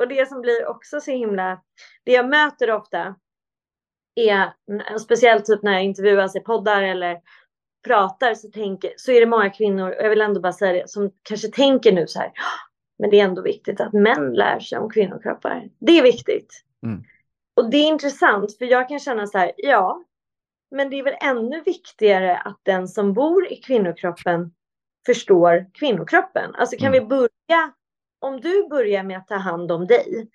[0.00, 1.60] Och det som blir också så himla,
[2.04, 3.14] det jag möter ofta
[4.14, 4.52] är,
[4.98, 7.20] speciellt typ när jag intervjuas i poddar eller
[7.86, 10.90] pratar så, tänker, så är det många kvinnor, och jag vill ändå bara säga det,
[10.90, 12.32] som kanske tänker nu så här,
[12.98, 15.68] men det är ändå viktigt att män lär sig om kvinnokroppar.
[15.78, 16.64] Det är viktigt.
[16.82, 17.04] Mm.
[17.56, 20.04] Och det är intressant, för jag kan känna så här, ja,
[20.70, 24.52] men det är väl ännu viktigare att den som bor i kvinnokroppen
[25.06, 26.54] förstår kvinnokroppen.
[26.54, 27.00] Alltså kan mm.
[27.00, 27.72] vi börja,
[28.18, 30.28] om du börjar med att ta hand om dig,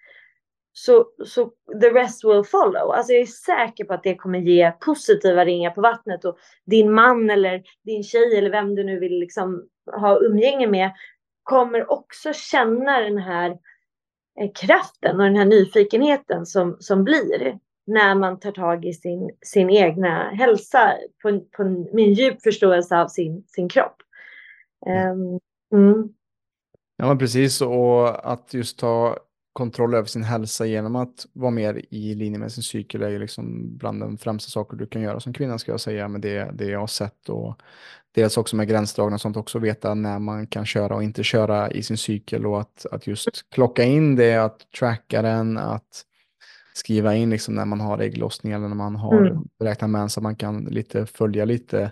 [0.73, 1.45] så, så
[1.81, 2.91] the rest will follow.
[2.91, 6.93] Alltså jag är säker på att det kommer ge positiva ringar på vattnet och din
[6.93, 10.91] man eller din tjej eller vem du nu vill liksom ha umgänge med
[11.43, 13.51] kommer också känna den här
[14.39, 19.31] eh, kraften och den här nyfikenheten som, som blir när man tar tag i sin,
[19.41, 23.95] sin egna hälsa på, på med en djup förståelse av sin, sin kropp.
[24.85, 25.39] Um,
[25.79, 26.09] mm.
[26.97, 27.61] Ja, men precis.
[27.61, 29.17] Och att just ta
[29.53, 33.19] kontroll över sin hälsa genom att vara mer i linje med sin cykel är ju
[33.19, 36.51] liksom bland de främsta saker du kan göra som kvinna ska jag säga med det,
[36.53, 37.61] det jag har sett och
[38.15, 41.71] dels också med gränsdragna och sånt också veta när man kan köra och inte köra
[41.71, 46.05] i sin cykel och att, att just klocka in det, att tracka den, att
[46.73, 49.43] skriva in liksom när man har ägglossning eller när man har mm.
[49.59, 51.91] beräknat mens så man kan lite följa lite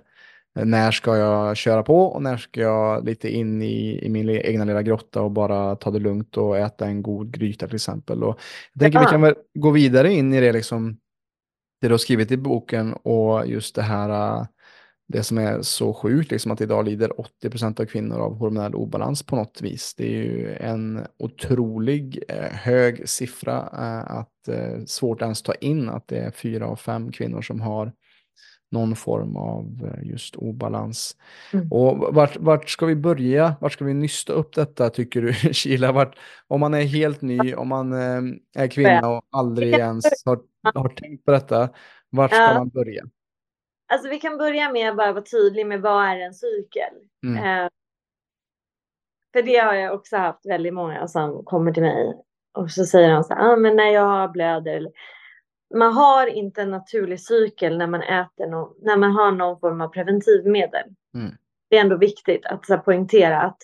[0.55, 4.65] när ska jag köra på och när ska jag lite in i, i min egna
[4.65, 8.23] lilla grotta och bara ta det lugnt och äta en god gryta till exempel.
[8.23, 8.39] Och
[8.73, 9.05] jag tänker ja.
[9.05, 10.97] vi kan väl gå vidare in i det, liksom,
[11.81, 14.47] det du har skrivit i boken och just det här
[15.07, 17.11] det som är så sjukt, liksom att idag lider
[17.43, 19.95] 80% av kvinnor av hormonell obalans på något vis.
[19.95, 24.29] Det är ju en otrolig eh, hög siffra eh, att
[24.89, 27.91] svårt ens ta in att det är fyra av fem kvinnor som har
[28.71, 31.17] någon form av eh, just obalans.
[31.53, 31.71] Mm.
[31.71, 33.55] Och vart, vart ska vi börja?
[33.61, 35.91] Vart ska vi nysta upp detta tycker du, Kila?
[35.91, 38.21] Vart, om man är helt ny, om man eh,
[38.63, 40.39] är kvinna och aldrig ens har,
[40.73, 41.69] har tänkt på detta,
[42.09, 43.03] vart ska man börja?
[43.91, 46.93] Alltså vi kan börja med att bara vara tydlig med vad är en cykel?
[47.25, 47.63] Mm.
[47.63, 47.69] Eh,
[49.33, 52.13] för det har jag också haft väldigt många som kommer till mig
[52.53, 54.87] och så säger de så här, ah, men när jag blöder,
[55.75, 59.81] man har inte en naturlig cykel när man äter någon, när man har någon form
[59.81, 60.83] av preventivmedel.
[61.13, 61.31] Mm.
[61.69, 63.57] Det är ändå viktigt att så, poängtera att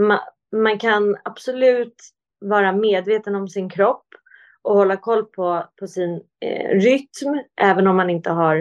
[0.00, 0.18] man,
[0.52, 1.96] man kan absolut
[2.40, 4.06] vara medveten om sin kropp
[4.62, 8.56] och hålla koll på, på sin eh, rytm, även om man inte har,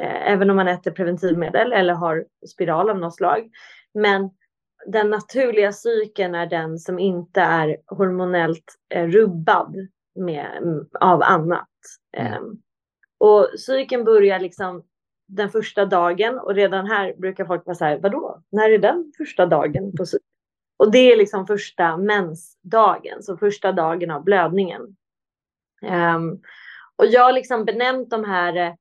[0.00, 3.50] eh, även om man äter preventivmedel eller har spiral av något slag.
[3.94, 4.30] Men
[4.86, 9.76] den naturliga cykeln är den som inte är hormonellt eh, rubbad
[10.14, 11.68] med, av annat.
[12.16, 12.32] Mm.
[12.32, 12.62] Ehm,
[13.18, 14.84] Och cykeln börjar liksom
[15.28, 19.12] den första dagen och redan här brukar folk vara så här, vadå, när är den
[19.18, 20.24] första dagen på cykeln?
[20.76, 24.96] Och det är liksom första mensdagen, så första dagen av blödningen.
[25.82, 26.42] Um,
[26.96, 28.76] och jag har liksom benämnt de här,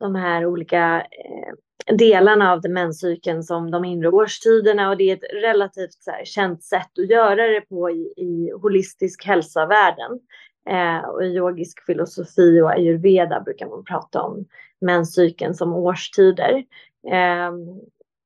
[0.00, 1.54] de här olika eh,
[1.92, 6.62] delarna av menscykeln som de inre årstiderna och det är ett relativt så här, känt
[6.62, 10.20] sätt att göra det på i, i holistisk hälsavärlden.
[10.68, 14.44] Eh, och i yogisk filosofi och ayurveda brukar man prata om
[14.80, 16.64] menscykeln som årstider.
[17.12, 17.52] Eh,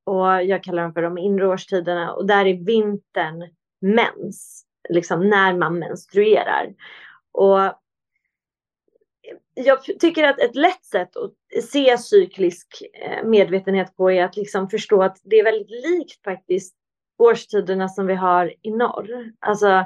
[0.05, 3.49] och jag kallar dem för de inre årstiderna och där är vintern
[3.81, 6.73] mens, liksom när man menstruerar.
[7.31, 7.59] Och
[9.55, 14.69] jag tycker att ett lätt sätt att se cyklisk eh, medvetenhet på är att liksom
[14.69, 16.75] förstå att det är väldigt likt faktiskt
[17.17, 19.31] årstiderna som vi har i norr.
[19.39, 19.85] Alltså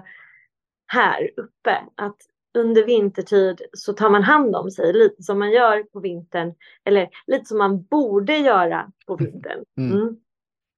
[0.88, 1.78] här uppe.
[1.96, 2.18] Att
[2.58, 6.54] under vintertid så tar man hand om sig lite som man gör på vintern.
[6.86, 9.64] Eller lite som man borde göra på vintern.
[9.78, 9.92] Mm.
[9.92, 10.18] mm.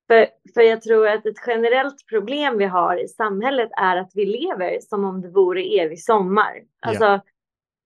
[0.07, 4.25] För, för jag tror att ett generellt problem vi har i samhället är att vi
[4.25, 6.61] lever som om det vore evig sommar.
[6.79, 7.21] Alltså, yeah.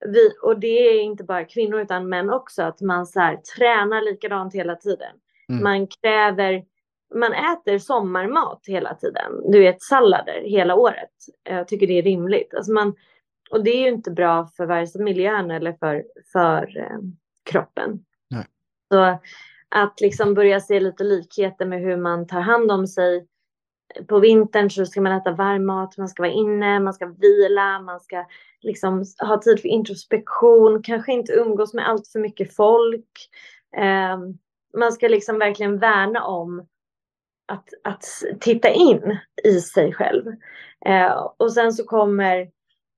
[0.07, 4.01] Vi, och det är inte bara kvinnor utan män också, att man så här, tränar
[4.01, 5.11] likadant hela tiden.
[5.49, 5.63] Mm.
[5.63, 6.63] Man kräver,
[7.15, 9.51] man äter sommarmat hela tiden.
[9.51, 11.11] Du vet sallader hela året.
[11.43, 12.53] Jag tycker det är rimligt.
[12.53, 12.95] Alltså man,
[13.51, 16.99] och det är ju inte bra för vare sig miljön eller för, för eh,
[17.43, 18.05] kroppen.
[18.29, 18.45] Nej.
[18.93, 19.19] Så
[19.69, 23.27] att liksom börja se lite likheter med hur man tar hand om sig.
[24.07, 27.79] På vintern så ska man äta varm mat, man ska vara inne, man ska vila,
[27.79, 28.25] man ska
[28.61, 33.29] liksom ha tid för introspektion, kanske inte umgås med allt för mycket folk.
[33.77, 34.17] Eh,
[34.77, 36.67] man ska liksom verkligen värna om
[37.47, 38.03] att, att
[38.39, 40.27] titta in i sig själv.
[40.85, 42.49] Eh, och sen så kommer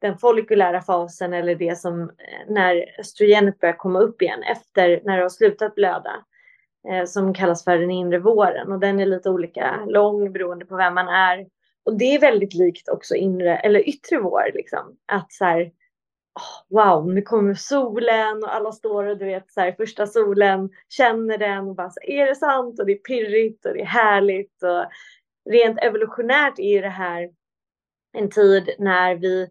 [0.01, 5.17] den follikulära fasen eller det som eh, när östrogenet börjar komma upp igen efter när
[5.17, 6.23] det har slutat blöda eh,
[6.89, 10.75] Eh, som kallas för den inre våren och den är lite olika lång beroende på
[10.75, 11.47] vem man är.
[11.85, 15.61] Och det är väldigt likt också inre eller yttre vår liksom att så här
[16.35, 20.69] oh, wow, nu kommer solen och alla står och du vet så här första solen
[20.89, 23.85] känner den och bara så, är det sant och det är pirrigt och det är
[23.85, 24.85] härligt och
[25.51, 27.29] rent evolutionärt är det här
[28.13, 29.49] en tid när vi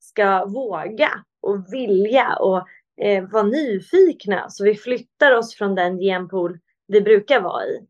[0.00, 2.66] ska våga och vilja och
[3.00, 4.50] eh, vara nyfikna.
[4.50, 7.86] Så vi flyttar oss från den genpool vi brukar vara i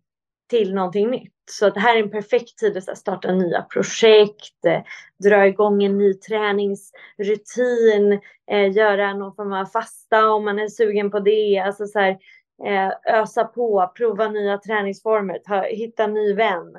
[0.49, 1.33] till någonting nytt.
[1.51, 4.81] Så att det här är en perfekt tid att starta nya projekt, eh,
[5.25, 11.11] dra igång en ny träningsrutin, eh, göra någon form av fasta om man är sugen
[11.11, 11.59] på det.
[11.59, 12.19] Alltså så här,
[12.65, 16.77] eh, ösa på, prova nya träningsformer, ta, hitta en ny vän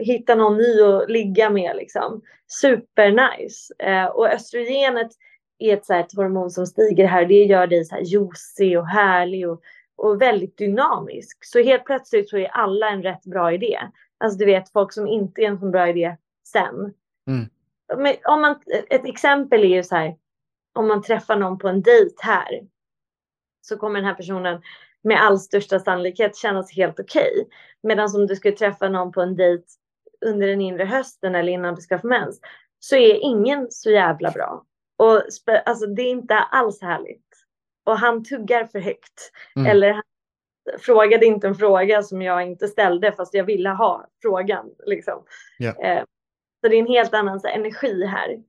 [0.00, 2.22] hitta någon ny att ligga med liksom.
[2.60, 3.74] Supernice.
[4.14, 5.10] Och östrogenet
[5.58, 7.26] är ett, så här, ett hormon som stiger här.
[7.26, 9.60] Det gör dig så här juicy och härlig och,
[9.96, 11.44] och väldigt dynamisk.
[11.44, 13.78] Så helt plötsligt så är alla en rätt bra idé.
[14.18, 16.16] Alltså du vet folk som inte är en så bra idé
[16.48, 16.94] sen.
[17.28, 17.48] Mm.
[17.96, 20.16] Men om man, ett exempel är ju så här.
[20.74, 22.60] Om man träffar någon på en dejt här.
[23.60, 24.62] Så kommer den här personen
[25.02, 27.32] med all största sannolikhet kännas helt okej.
[27.32, 27.44] Okay.
[27.82, 29.64] Medan om du skulle träffa någon på en dejt
[30.26, 32.40] under den inre hösten eller innan du ska få mens
[32.78, 34.64] så är ingen så jävla bra.
[34.96, 35.22] Och
[35.64, 37.23] alltså, det är inte alls härligt.
[37.84, 39.32] Och han tuggar för högt.
[39.56, 39.70] Mm.
[39.70, 40.02] Eller han
[40.78, 44.70] frågade inte en fråga som jag inte ställde fast jag ville ha frågan.
[44.86, 45.24] Liksom.
[45.58, 45.78] Yeah.
[45.78, 46.04] Eh,
[46.60, 48.42] så det är en helt annan så, energi här.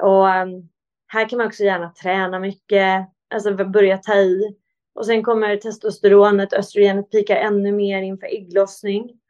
[0.00, 0.68] Och um,
[1.06, 4.56] här kan man också gärna träna mycket, alltså börja ta i.
[4.94, 9.20] Och sen kommer testosteronet, östrogenet pikar ännu mer inför ägglossning.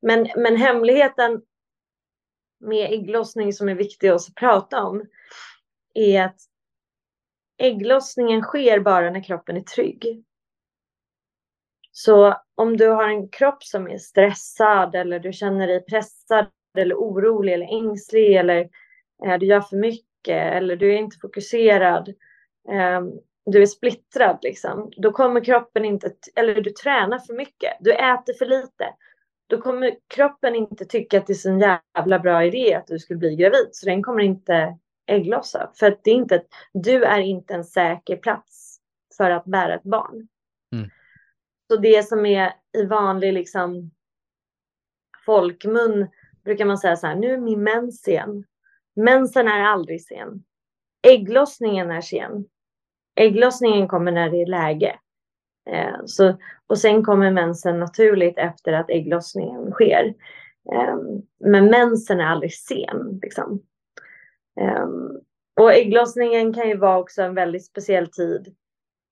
[0.00, 1.42] Men, men hemligheten
[2.60, 5.04] med ägglossning som är viktig att prata om
[5.94, 6.36] är att
[7.58, 10.24] ägglossningen sker bara när kroppen är trygg.
[11.92, 16.46] Så om du har en kropp som är stressad eller du känner dig pressad
[16.78, 18.68] eller orolig eller ängslig eller
[19.26, 22.08] eh, du gör för mycket eller du är inte fokuserad
[22.68, 23.00] eh,
[23.46, 28.34] du är splittrad liksom, då kommer kroppen inte, eller du tränar för mycket, du äter
[28.38, 28.94] för lite,
[29.46, 32.98] då kommer kroppen inte tycka att det är så en jävla bra idé att du
[32.98, 35.70] skulle bli gravid, så den kommer inte ägglossa.
[35.74, 36.42] För att det är inte,
[36.72, 38.78] du är inte en säker plats
[39.16, 40.28] för att bära ett barn.
[40.72, 40.90] Mm.
[41.68, 43.90] Så det som är i vanlig liksom,
[45.26, 46.06] folkmun
[46.44, 48.44] brukar man säga så här, nu är min mens sen.
[48.96, 50.44] Mensen är aldrig sen.
[51.02, 52.44] Ägglossningen är sen.
[53.14, 54.98] Ägglossningen kommer när det är läge.
[55.70, 56.36] Eh, så,
[56.66, 60.14] och sen kommer mensen naturligt efter att ägglossningen sker.
[60.72, 60.96] Eh,
[61.40, 63.20] men mensen är aldrig sen.
[63.22, 63.62] Liksom.
[64.60, 64.86] Eh,
[65.60, 68.54] och ägglossningen kan ju vara också en väldigt speciell tid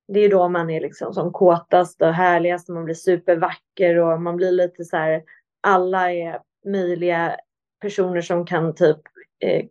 [0.08, 4.22] Det är då man är liksom som kåtast och härligast och man blir supervacker och
[4.22, 5.22] man blir lite så här,
[5.60, 7.36] alla är möjliga
[7.80, 8.98] personer som kan typ
[9.40, 9.64] eh,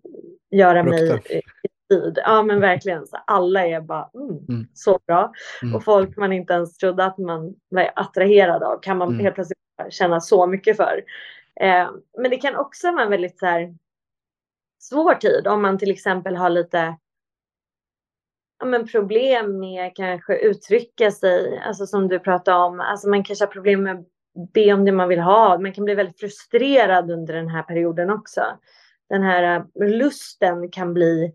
[0.51, 0.89] göra Rukta.
[0.89, 1.21] mig
[1.63, 2.19] i tid.
[2.25, 4.67] Ja men verkligen, så alla är bara mm, mm.
[4.73, 5.31] så bra.
[5.63, 5.75] Mm.
[5.75, 9.19] Och folk man inte ens trodde att man var attraherad av kan man mm.
[9.19, 9.59] helt plötsligt
[9.89, 11.03] känna så mycket för.
[11.61, 13.75] Eh, men det kan också vara en väldigt så här,
[14.89, 16.97] svår tid om man till exempel har lite
[18.59, 23.45] ja, men problem med kanske uttrycka sig, alltså som du pratade om, alltså man kanske
[23.45, 24.05] har problem med att
[24.53, 28.09] be om det man vill ha, man kan bli väldigt frustrerad under den här perioden
[28.09, 28.41] också.
[29.09, 31.33] Den här eh, lusten kan bli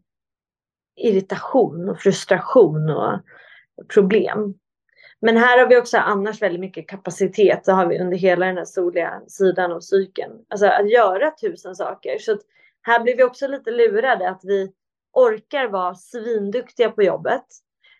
[0.96, 3.20] irritation och frustration och
[3.94, 4.54] problem.
[5.20, 8.56] Men här har vi också annars väldigt mycket kapacitet, så har vi under hela den
[8.56, 10.32] här soliga sidan av cykeln.
[10.48, 12.18] Alltså att göra tusen saker.
[12.18, 12.38] Så
[12.82, 14.72] här blir vi också lite lurade att vi
[15.12, 17.44] orkar vara svinduktiga på jobbet.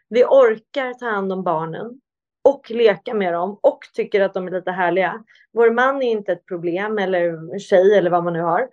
[0.09, 2.01] Vi orkar ta hand om barnen
[2.45, 5.24] och leka med dem och tycker att de är lite härliga.
[5.53, 8.68] Vår man är inte ett problem eller tjej eller vad man nu har.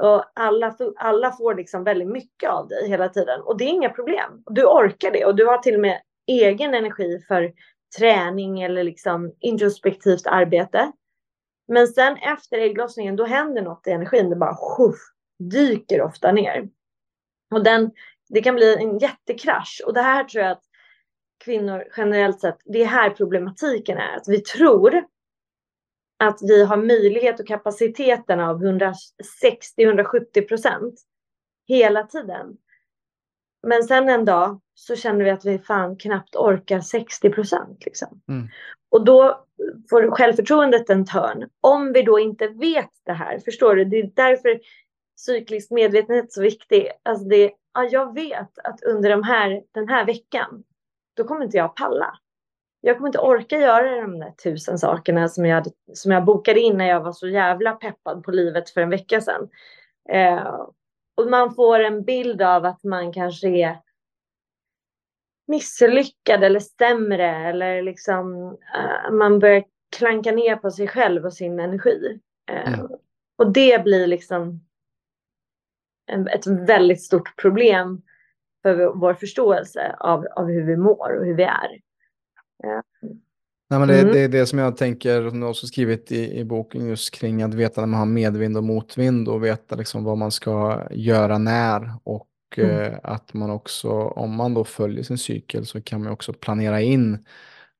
[0.00, 3.88] Och alla, alla får liksom väldigt mycket av dig hela tiden och det är inga
[3.88, 4.42] problem.
[4.46, 7.52] Du orkar det och du har till och med egen energi för
[7.98, 10.92] träning eller liksom introspektivt arbete.
[11.68, 14.30] Men sen efter ägglossningen då händer något i energin.
[14.30, 15.11] Det bara sjuff,
[15.50, 16.68] dyker ofta ner.
[17.50, 17.90] Och den,
[18.28, 19.82] det kan bli en jättekrasch.
[19.86, 20.64] Och det här tror jag att
[21.44, 24.16] kvinnor generellt sett, det är här problematiken är.
[24.16, 25.04] Att vi tror
[26.18, 30.94] att vi har möjlighet och kapaciteten av 160-170 procent
[31.68, 32.56] hela tiden.
[33.66, 37.84] Men sen en dag så känner vi att vi fan knappt orkar 60 procent.
[37.84, 38.20] Liksom.
[38.28, 38.48] Mm.
[38.90, 39.44] Och då
[39.90, 41.48] får självförtroendet en törn.
[41.60, 43.84] Om vi då inte vet det här, förstår du?
[43.84, 44.60] Det är därför
[45.24, 46.90] cyklisk medvetenhet så viktig.
[47.02, 50.64] Alltså det, ja, jag vet att under de här, den här veckan,
[51.16, 52.18] då kommer inte jag palla.
[52.80, 56.60] Jag kommer inte orka göra de där tusen sakerna som jag, hade, som jag bokade
[56.60, 59.48] in när jag var så jävla peppad på livet för en vecka sedan.
[60.08, 60.66] Eh,
[61.14, 63.76] och man får en bild av att man kanske är
[65.46, 69.64] misslyckad eller sämre eller liksom uh, man börjar
[69.96, 72.20] klanka ner på sig själv och sin energi.
[72.50, 72.90] Uh, mm.
[73.38, 74.60] Och det blir liksom
[76.34, 78.02] ett väldigt stort problem
[78.62, 81.80] för vår förståelse av, av hur vi mår och hur vi är.
[83.70, 84.12] Nej, men det, mm.
[84.12, 87.42] det, är det som jag tänker, som du också skrivit i, i boken, just kring
[87.42, 91.38] att veta när man har medvind och motvind och veta liksom vad man ska göra
[91.38, 92.28] när och
[92.58, 92.92] Mm.
[92.92, 96.80] Eh, att man också, om man då följer sin cykel så kan man också planera
[96.80, 97.24] in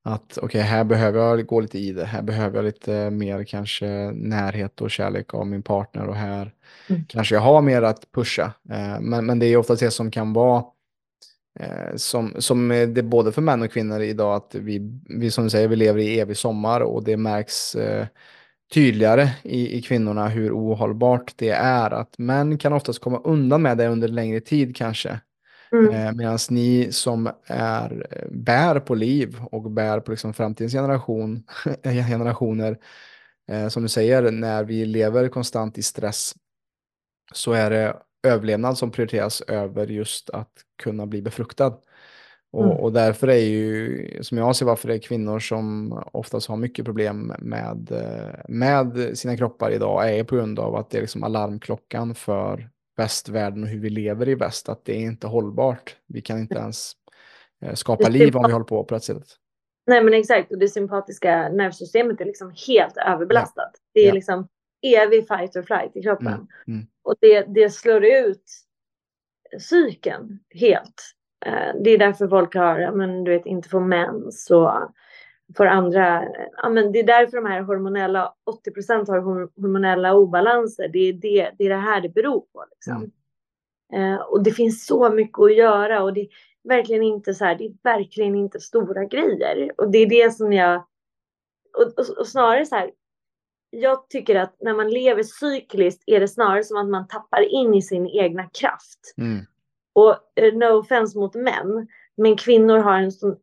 [0.05, 3.45] att okej, okay, här behöver jag gå lite i det, här behöver jag lite mer
[3.45, 6.53] kanske närhet och kärlek av min partner och här
[6.89, 7.05] mm.
[7.09, 8.53] kanske jag har mer att pusha.
[8.71, 10.65] Eh, men, men det är ofta det som kan vara
[11.61, 15.45] eh, som, som det är både för män och kvinnor idag att vi, vi som
[15.45, 17.77] du säger, vi lever i evig sommar och det märks
[18.73, 21.91] tydligare i, i kvinnorna hur ohållbart det är.
[21.91, 25.21] Att män kan oftast komma undan med det under längre tid kanske.
[25.73, 25.95] Mm.
[25.95, 31.43] Eh, Medan ni som är, bär på liv och bär på liksom framtidens generation,
[31.83, 32.79] generationer,
[33.49, 36.35] eh, som du säger, när vi lever konstant i stress
[37.35, 40.53] så är det överlevnad som prioriteras över just att
[40.83, 41.79] kunna bli befruktad.
[42.53, 42.77] Och, mm.
[42.77, 46.85] och, därför är ju, som jag ser varför det är kvinnor som oftast har mycket
[46.85, 47.93] problem med,
[48.49, 53.62] med sina kroppar idag, är på grund av att det är liksom alarmklockan för västvärlden
[53.62, 55.97] och hur vi lever i väst, att det är inte hållbart.
[56.07, 56.93] Vi kan inte ens
[57.62, 59.28] eh, skapa liv om vi håller på på det sättet.
[59.86, 63.72] Nej men exakt, och det sympatiska nervsystemet är liksom helt överbelastat.
[63.74, 63.80] Ja.
[63.95, 64.14] Det är ja.
[64.14, 64.49] liksom
[64.82, 66.26] evig fight or flight i kroppen.
[66.26, 66.47] Mm.
[66.68, 66.86] Mm.
[67.03, 68.45] Och det, det slår ut
[69.59, 71.03] psyken helt.
[71.47, 74.95] Eh, det är därför folk har, men, du vet, inte får mens och
[75.57, 76.25] får andra,
[76.57, 80.89] ja, men det är därför de här hormonella, 80 procent har hormonella obalanser.
[80.89, 82.65] Det är det, det är det här det beror på.
[82.71, 83.11] Liksom.
[83.93, 84.15] Mm.
[84.15, 86.29] Eh, och det finns så mycket att göra och det är
[86.65, 89.73] verkligen inte så här, det är verkligen inte stora grejer.
[89.77, 90.77] Och det är det som jag,
[91.79, 92.91] och, och, och snarare så här,
[93.71, 97.75] jag tycker att när man lever cykliskt är det snarare som att man tappar in
[97.75, 99.15] i sin egna kraft.
[99.17, 99.45] Mm.
[99.93, 103.37] Och eh, no offense mot män, men kvinnor har en sån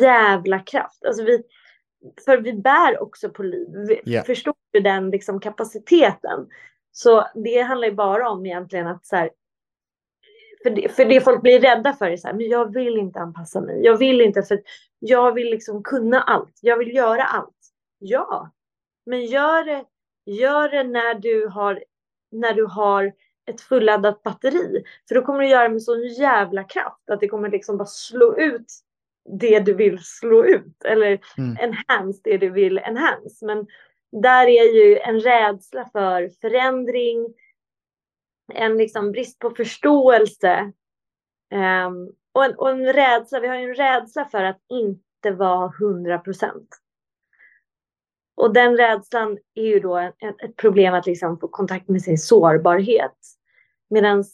[0.00, 1.04] jävla kraft.
[1.04, 1.42] Alltså vi,
[2.24, 4.00] för vi bär också på liv.
[4.04, 4.26] Yeah.
[4.26, 6.48] Förstår du den liksom kapaciteten?
[6.92, 9.30] Så det handlar ju bara om egentligen att så här,
[10.62, 13.20] för det, för det folk blir rädda för är så här, men jag vill inte
[13.20, 13.84] anpassa mig.
[13.84, 14.62] Jag vill inte för
[14.98, 16.58] jag vill liksom kunna allt.
[16.60, 17.56] Jag vill göra allt.
[17.98, 18.50] Ja,
[19.06, 19.84] men gör det,
[20.26, 21.84] gör det när du har,
[22.30, 23.12] när du har
[23.46, 24.84] ett fulladdat batteri.
[25.08, 27.86] För då kommer du göra det med sån jävla kraft att det kommer liksom bara
[27.86, 28.66] slå ut
[29.24, 31.56] det du vill slå ut eller mm.
[31.60, 33.46] enhance det du vill enhance.
[33.46, 33.66] Men
[34.22, 37.34] där är ju en rädsla för förändring,
[38.54, 40.72] en liksom brist på förståelse
[41.86, 43.40] um, och, en, och en rädsla.
[43.40, 46.68] Vi har ju en rädsla för att inte vara hundra procent.
[48.36, 52.18] Och den rädslan är ju då ett, ett problem att liksom få kontakt med sin
[52.18, 53.18] sårbarhet.
[53.90, 54.24] Medan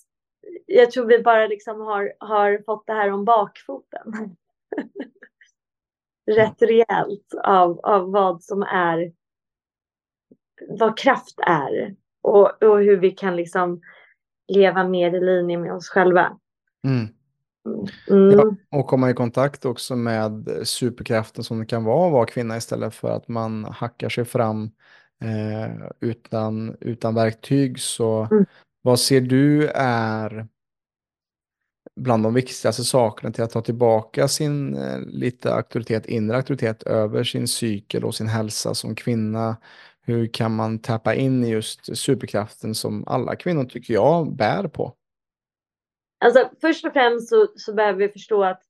[0.67, 4.37] jag tror vi bara liksom har, har fått det här om bakfoten.
[6.27, 9.13] Rätt rejält av, av vad som är,
[10.69, 13.81] vad kraft är och, och hur vi kan liksom
[14.49, 16.37] leva mer i linje med oss själva.
[16.85, 17.09] Mm.
[18.11, 18.31] Mm.
[18.39, 22.57] Ja, och komma i kontakt också med superkraften som det kan vara att vara kvinna
[22.57, 24.71] istället för att man hackar sig fram
[25.23, 27.81] eh, utan, utan verktyg.
[27.81, 28.47] Så mm.
[28.83, 30.47] vad ser du är
[31.97, 37.25] bland de viktigaste sakerna till att ta tillbaka sin eh, lite auktoritet, inre auktoritet över
[37.25, 39.57] sin cykel och sin hälsa som kvinna?
[40.03, 44.95] Hur kan man tappa in i just superkraften som alla kvinnor tycker jag bär på?
[46.25, 48.63] Alltså, först och främst så, så behöver vi förstå att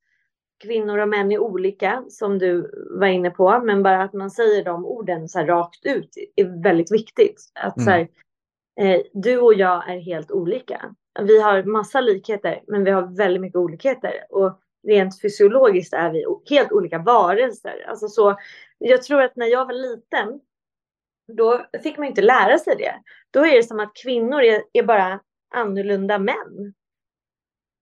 [0.60, 3.60] kvinnor och män är olika, som du var inne på.
[3.64, 7.52] Men bara att man säger de orden så här rakt ut är väldigt viktigt.
[7.54, 7.84] Att mm.
[7.84, 8.08] så här,
[8.80, 10.94] eh, du och jag är helt olika.
[11.18, 14.12] Vi har massa likheter, men vi har väldigt mycket olikheter.
[14.30, 17.84] Och rent fysiologiskt är vi helt olika varelser.
[17.88, 18.36] Alltså så,
[18.78, 20.40] jag tror att när jag var liten,
[21.32, 22.94] då fick man inte lära sig det.
[23.30, 25.20] Då är det som att kvinnor är, är bara
[25.54, 26.74] annorlunda män.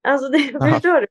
[0.09, 1.07] Alltså det, förstår du?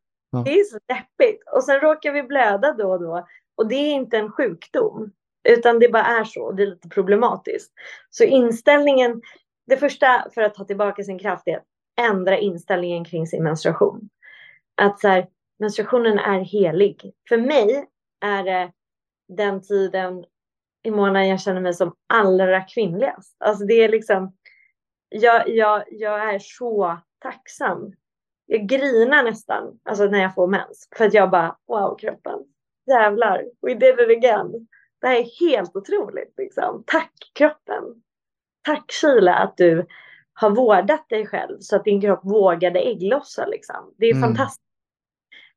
[0.45, 1.43] Det är så deppigt.
[1.51, 3.28] Och sen råkar vi blöda då och då.
[3.55, 5.11] Och det är inte en sjukdom.
[5.49, 6.51] Utan det bara är så.
[6.51, 7.74] Det är lite problematiskt.
[8.09, 9.22] Så inställningen.
[9.68, 11.65] Det första för att ta tillbaka sin kraft är att
[12.01, 14.09] ändra inställningen kring sin menstruation.
[14.75, 15.27] Att så här,
[15.59, 17.13] menstruationen är helig.
[17.29, 17.85] För mig
[18.21, 18.71] är det
[19.27, 20.25] den tiden
[20.83, 23.35] i månaden jag känner mig som allra kvinnligast.
[23.39, 24.35] Alltså det är liksom,
[25.09, 27.93] jag, jag, jag är så tacksam
[28.47, 30.89] jag grinar nästan alltså när jag får mens.
[30.97, 32.39] För att jag bara, wow kroppen,
[32.87, 34.67] jävlar, we did it again.
[35.01, 36.83] Det här är helt otroligt liksom.
[36.87, 37.83] Tack kroppen.
[38.61, 39.85] Tack Sheila att du
[40.39, 43.93] har vårdat dig själv så att din kropp vågade ägglossa liksom.
[43.97, 44.21] Det är mm.
[44.21, 44.61] fantastiskt.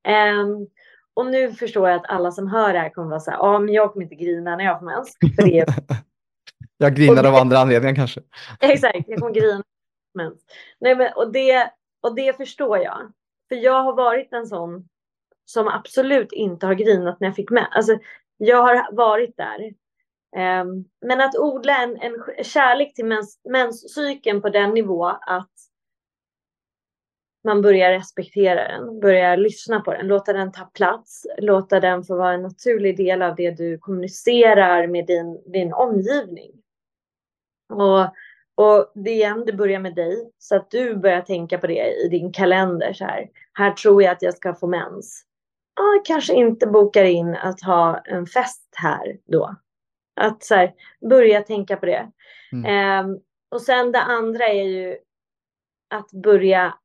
[0.08, 0.68] Um,
[1.14, 3.58] och nu förstår jag att alla som hör det här kommer vara så här, ja
[3.58, 5.16] men jag kommer inte grina när jag får mens.
[5.36, 5.66] För det är...
[6.78, 8.20] jag grinar av andra anledningar kanske.
[8.60, 9.62] Exakt, jag kommer grina
[10.14, 10.44] mens.
[10.80, 11.70] Nej, men, och det,
[12.00, 13.12] och det förstår jag.
[13.48, 14.88] För jag har varit en sån
[15.44, 17.66] som absolut inte har grinat när jag fick med.
[17.70, 17.98] Alltså,
[18.36, 19.74] jag har varit där.
[20.36, 25.50] Ehm, men att odla en, en kärlek till mens, menscykeln på den nivå att
[27.44, 32.16] man börjar respektera den, börjar lyssna på den, låta den ta plats, låta den få
[32.16, 36.52] vara en naturlig del av det du kommunicerar med din, din omgivning.
[37.68, 38.14] Och
[38.60, 40.30] och det igen, det börjar med dig.
[40.38, 42.92] Så att du börjar tänka på det i din kalender.
[42.92, 45.24] Så här, här tror jag att jag ska få mens.
[45.76, 49.56] Ja, kanske inte bokar in att ha en fest här då.
[50.20, 50.74] Att så här,
[51.08, 52.10] börja tänka på det.
[52.52, 53.06] Mm.
[53.06, 54.98] Um, och sen det andra är ju
[55.90, 56.78] att börja,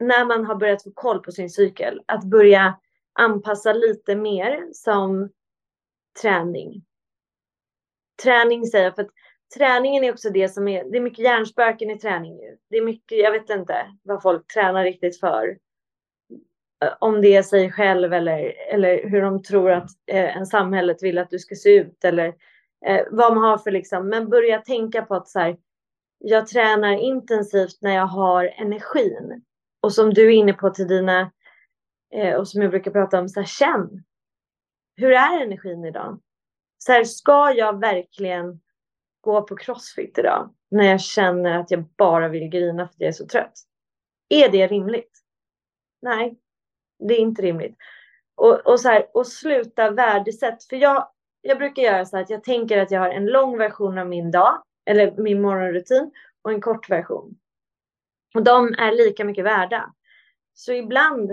[0.00, 2.80] när man har börjat få koll på sin cykel, att börja
[3.12, 5.30] anpassa lite mer som
[6.22, 6.84] träning.
[8.22, 9.10] Träning säger för att
[9.56, 12.58] träningen är också det som är, det är mycket hjärnspöken i träning nu.
[12.70, 15.58] Det är mycket, jag vet inte vad folk tränar riktigt för.
[17.00, 21.18] Om det är sig själv eller, eller hur de tror att eh, en samhället vill
[21.18, 22.26] att du ska se ut eller
[22.86, 25.56] eh, vad man har för liksom, men börja tänka på att så här,
[26.18, 29.44] jag tränar intensivt när jag har energin.
[29.80, 31.32] Och som du är inne på till dina,
[32.14, 34.04] eh, och som jag brukar prata om, så här, känn.
[34.96, 36.20] Hur är energin idag?
[36.78, 38.60] Så här, ska jag verkligen
[39.20, 43.08] gå på crossfit idag när jag känner att jag bara vill grina för att jag
[43.08, 43.52] är så trött.
[44.28, 45.22] Är det rimligt?
[46.02, 46.38] Nej,
[46.98, 47.76] det är inte rimligt.
[48.34, 50.64] Och, och, så här, och sluta värdesätt.
[50.64, 51.08] För jag,
[51.40, 54.08] jag brukar göra så här att jag tänker att jag har en lång version av
[54.08, 56.10] min dag eller min morgonrutin
[56.42, 57.36] och en kort version.
[58.34, 59.92] Och de är lika mycket värda.
[60.54, 61.32] Så ibland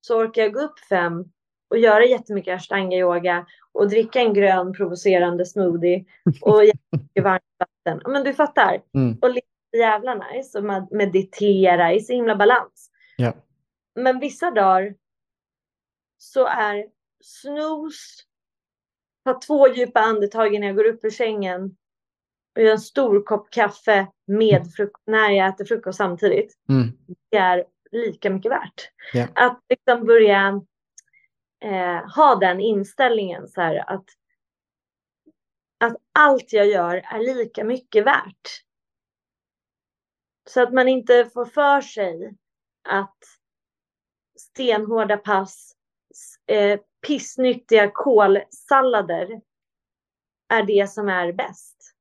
[0.00, 1.24] så orkar jag gå upp fem
[1.70, 6.04] och göra jättemycket ashtanga-yoga och dricka en grön provocerande smoothie
[6.40, 8.12] och jättemycket varmt vatten.
[8.12, 8.82] Men du fattar.
[8.94, 9.18] Mm.
[9.22, 12.90] Och lite jävla nice och meditera i så himla balans.
[13.18, 13.34] Yeah.
[13.96, 14.94] Men vissa dagar
[16.18, 16.86] så är
[17.20, 18.22] snooze,
[19.24, 21.76] ta två djupa andetag innan jag går upp ur sängen
[22.54, 26.58] och gör en stor kopp kaffe med frukost, när jag äter frukost samtidigt.
[26.68, 26.98] Mm.
[27.30, 28.90] Det är lika mycket värt.
[29.14, 29.30] Yeah.
[29.34, 30.60] Att liksom börja
[31.64, 34.04] eh, ha den inställningen så här att,
[35.84, 38.62] att allt jag gör är lika mycket värt.
[40.48, 42.36] Så att man inte får för sig
[42.88, 43.18] att
[44.36, 45.76] stenhårda pass,
[46.46, 49.40] eh, pissnyttiga kolsallader
[50.48, 51.94] är det som är bäst.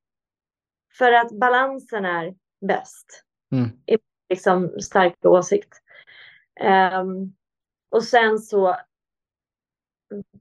[0.98, 2.36] För att balansen är
[2.68, 3.24] bäst.
[3.52, 3.70] Mm.
[3.86, 3.98] I
[4.30, 5.82] liksom stark åsikt.
[6.94, 7.36] Um,
[7.90, 8.78] och sen så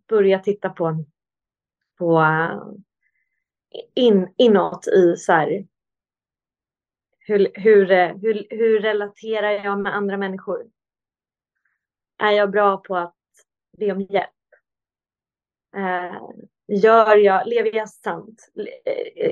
[0.09, 1.05] börja titta på,
[1.99, 2.25] på
[3.95, 5.67] in, inåt i så här,
[7.19, 7.87] hur, hur,
[8.19, 10.71] hur, hur relaterar jag med andra människor?
[12.25, 13.15] Är jag bra på att
[13.79, 14.31] be om hjälp?
[15.77, 16.31] Uh,
[16.69, 18.53] gör jag, lever jag sant?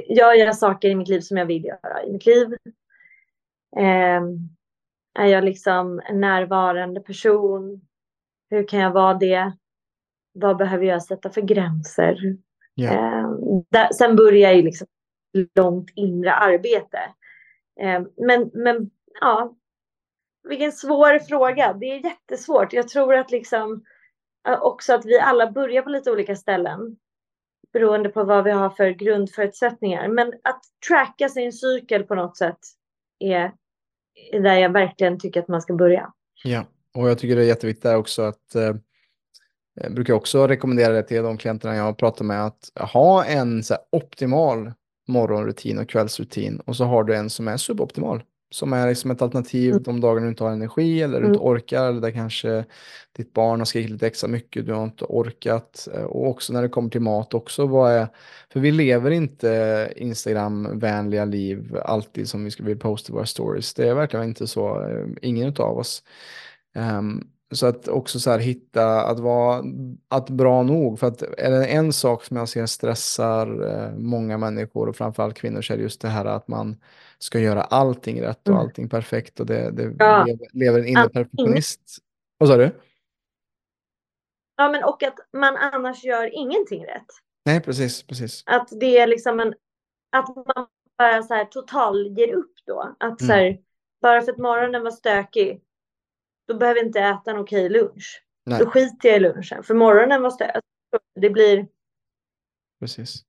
[0.08, 2.48] Gör jag saker i mitt liv som jag vill göra i mitt liv?
[3.76, 4.56] Um,
[5.14, 7.80] är jag liksom en närvarande person?
[8.50, 9.52] Hur kan jag vara det?
[10.32, 12.36] Vad behöver jag sätta för gränser?
[12.76, 13.24] Yeah.
[13.24, 13.30] Eh,
[13.70, 14.86] där, sen börjar ju liksom
[15.54, 16.98] långt inre arbete.
[17.80, 18.90] Eh, men, men
[19.20, 19.56] ja,
[20.48, 21.72] vilken svår fråga.
[21.72, 22.72] Det är jättesvårt.
[22.72, 23.84] Jag tror att liksom
[24.48, 26.96] eh, också att vi alla börjar på lite olika ställen
[27.72, 30.08] beroende på vad vi har för grundförutsättningar.
[30.08, 32.58] Men att tracka sin cykel på något sätt
[33.18, 33.52] är
[34.32, 36.12] där jag verkligen tycker att man ska börja.
[36.44, 36.64] Ja,
[36.94, 38.74] och jag tycker det är jätteviktigt där också att eh,
[39.74, 43.76] jag brukar också rekommendera det till de klienterna jag pratar med att ha en så
[43.92, 44.72] optimal
[45.08, 48.22] morgonrutin och kvällsrutin och så har du en som är suboptimal
[48.52, 49.82] som är liksom ett alternativ mm.
[49.82, 51.48] de dagar du inte har energi eller du inte mm.
[51.48, 52.64] orkar eller där kanske
[53.16, 55.88] ditt barn har skrikit lite extra mycket, du har inte orkat.
[56.06, 58.08] Och också när det kommer till mat också, vad är,
[58.52, 63.74] för vi lever inte Instagram-vänliga liv alltid som vi ska vilja posta våra stories.
[63.74, 66.02] Det är verkligen inte så, eh, ingen av oss.
[66.74, 69.64] Um, så att också så här hitta att vara
[70.08, 70.98] att bra nog.
[70.98, 75.36] För att är det en sak som jag ser stressar eh, många människor och framförallt
[75.36, 76.76] kvinnor så är det just det här att man
[77.22, 78.60] ska göra allting rätt och mm.
[78.60, 80.24] allting perfekt och det, det ja.
[80.24, 81.80] lever, lever en inre perfektionist.
[82.38, 82.70] Vad sa du?
[84.56, 87.06] Ja, men och att man annars gör ingenting rätt.
[87.44, 88.42] Nej, precis, precis.
[88.46, 89.54] Att det är liksom en,
[90.12, 90.66] att man
[90.98, 92.96] bara så här total ger upp då.
[93.00, 93.28] Att mm.
[93.28, 93.60] så här,
[94.00, 95.62] bara för att morgonen var stökig
[96.48, 98.24] då behöver jag inte äta en okej lunch.
[98.46, 98.58] Nej.
[98.58, 99.62] Då skiter jag i lunchen.
[99.62, 100.62] För morgonen måste jag...
[101.20, 101.68] Det blir...
[102.80, 103.24] Precis.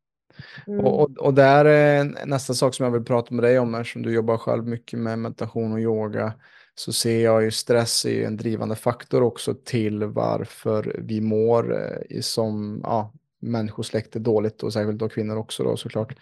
[0.67, 0.85] Mm.
[0.85, 4.13] Och, och, där är nästa sak som jag vill prata med dig om, eftersom du
[4.13, 6.33] jobbar själv mycket med meditation och yoga,
[6.75, 12.21] så ser jag ju stress är en drivande faktor också till varför vi mår eh,
[12.21, 16.15] som ja, människosläkte dåligt och särskilt då kvinnor också då såklart.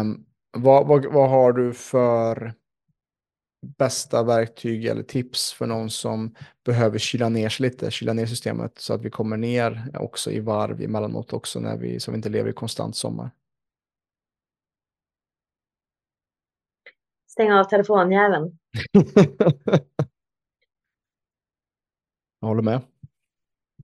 [0.00, 2.54] Um, vad, vad, vad har du för
[3.60, 6.34] bästa verktyg eller tips för någon som
[6.64, 10.40] behöver kyla ner sig lite, kyla ner systemet så att vi kommer ner också i
[10.40, 13.30] varv emellanåt också när vi, så vi inte lever i konstant sommar?
[17.26, 18.58] Stäng av telefonjäveln.
[22.40, 22.80] Jag håller med.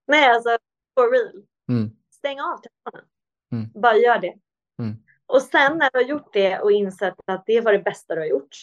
[0.07, 0.59] Nej, alltså
[0.95, 1.47] for real.
[1.69, 1.97] Mm.
[2.11, 3.09] Stäng av telefonen.
[3.53, 3.71] Mm.
[3.83, 4.35] Bara gör det.
[4.79, 4.97] Mm.
[5.27, 8.21] Och sen när du har gjort det och insett att det var det bästa du
[8.21, 8.57] har gjort,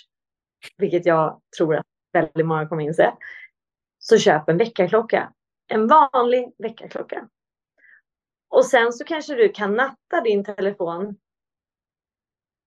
[0.77, 3.13] vilket jag tror att väldigt många kommer inse,
[3.99, 5.33] så köp en väckarklocka.
[5.67, 7.29] En vanlig väckarklocka.
[8.49, 11.15] Och sen så kanske du kan natta din telefon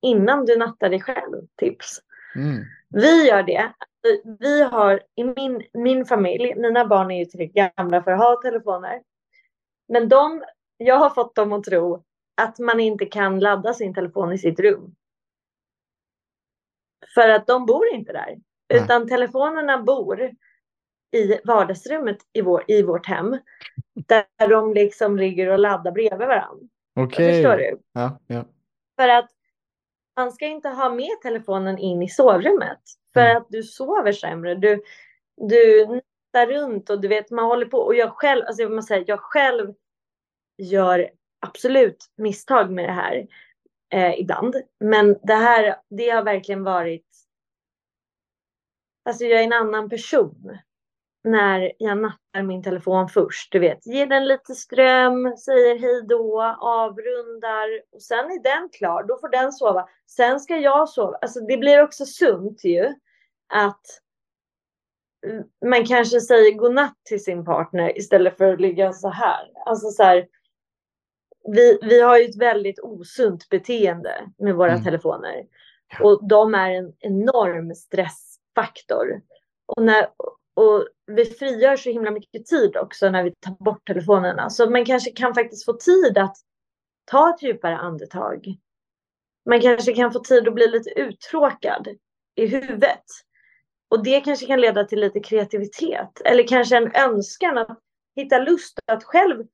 [0.02, 1.46] innan du nattar dig själv.
[1.56, 2.00] Tips.
[2.36, 2.64] Mm.
[2.88, 3.72] Vi gör det.
[4.38, 8.40] Vi har i min, min familj, mina barn är ju tillräckligt gamla för att ha
[8.42, 9.02] telefoner.
[9.88, 10.44] Men de,
[10.76, 14.60] jag har fått dem att tro att man inte kan ladda sin telefon i sitt
[14.60, 14.94] rum.
[17.14, 18.36] För att de bor inte där.
[18.68, 18.82] Nej.
[18.82, 20.30] Utan telefonerna bor
[21.14, 23.38] i vardagsrummet i, vår, i vårt hem.
[23.94, 26.66] Där de liksom ligger och laddar bredvid varandra.
[26.96, 27.06] Okej.
[27.06, 27.32] Okay.
[27.32, 27.78] Förstår du?
[27.92, 28.44] Ja, ja.
[28.96, 29.30] För att
[30.16, 32.80] man ska inte ha med telefonen in i sovrummet.
[33.12, 33.36] För mm.
[33.36, 34.54] att du sover sämre.
[34.54, 34.82] Du,
[35.36, 37.78] du nittar runt och du vet man håller på.
[37.78, 39.74] Och jag själv, alltså jag måste säga, jag själv
[40.58, 43.26] gör absolut misstag med det här
[43.94, 44.56] eh, ibland.
[44.80, 47.06] Men det här, det har verkligen varit...
[49.04, 50.58] Alltså jag är en annan person
[51.24, 53.52] när jag nattar min telefon först.
[53.52, 59.02] Du vet, ger den lite ström, säger hej då, avrundar och sen är den klar.
[59.02, 59.88] Då får den sova.
[60.06, 61.18] Sen ska jag sova.
[61.20, 62.94] Alltså det blir också sunt ju
[63.54, 63.82] att
[65.66, 69.50] man kanske säger godnatt till sin partner istället för att ligga så här.
[69.66, 70.26] Alltså så här,
[71.52, 74.84] vi, vi har ju ett väldigt osunt beteende med våra mm.
[74.84, 75.44] telefoner.
[76.00, 79.20] Och de är en enorm stressfaktor.
[79.66, 80.06] Och, när,
[80.54, 84.50] och vi frigör så himla mycket tid också när vi tar bort telefonerna.
[84.50, 86.36] Så man kanske kan faktiskt få tid att
[87.04, 88.56] ta ett djupare andetag.
[89.48, 91.88] Man kanske kan få tid att bli lite uttråkad
[92.34, 93.04] i huvudet.
[93.88, 97.78] Och det kanske kan leda till lite kreativitet eller kanske en önskan att
[98.16, 99.46] hitta lust att själv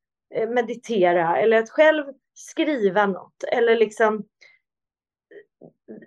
[0.49, 2.05] meditera eller att själv
[2.35, 4.25] skriva något eller liksom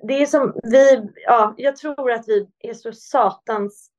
[0.07, 3.91] det är som vi, ja, jag tror att vi är så satans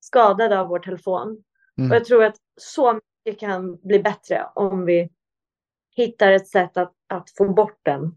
[0.00, 1.42] skadade av vår telefon.
[1.78, 1.90] Mm.
[1.90, 2.92] Och jag tror att så
[3.24, 5.10] mycket kan bli bättre om vi
[5.96, 8.14] hittar ett sätt att, att få bort den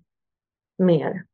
[0.78, 1.26] mer.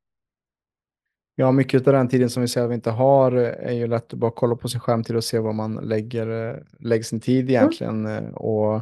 [1.35, 4.13] Ja, mycket av den tiden som vi säger att vi inte har är ju lätt
[4.13, 6.27] att bara kolla på sin skärmtid och se var man lägger,
[6.79, 7.49] lägger sin tid mm.
[7.49, 8.05] egentligen.
[8.05, 8.33] Mm.
[8.33, 8.81] Och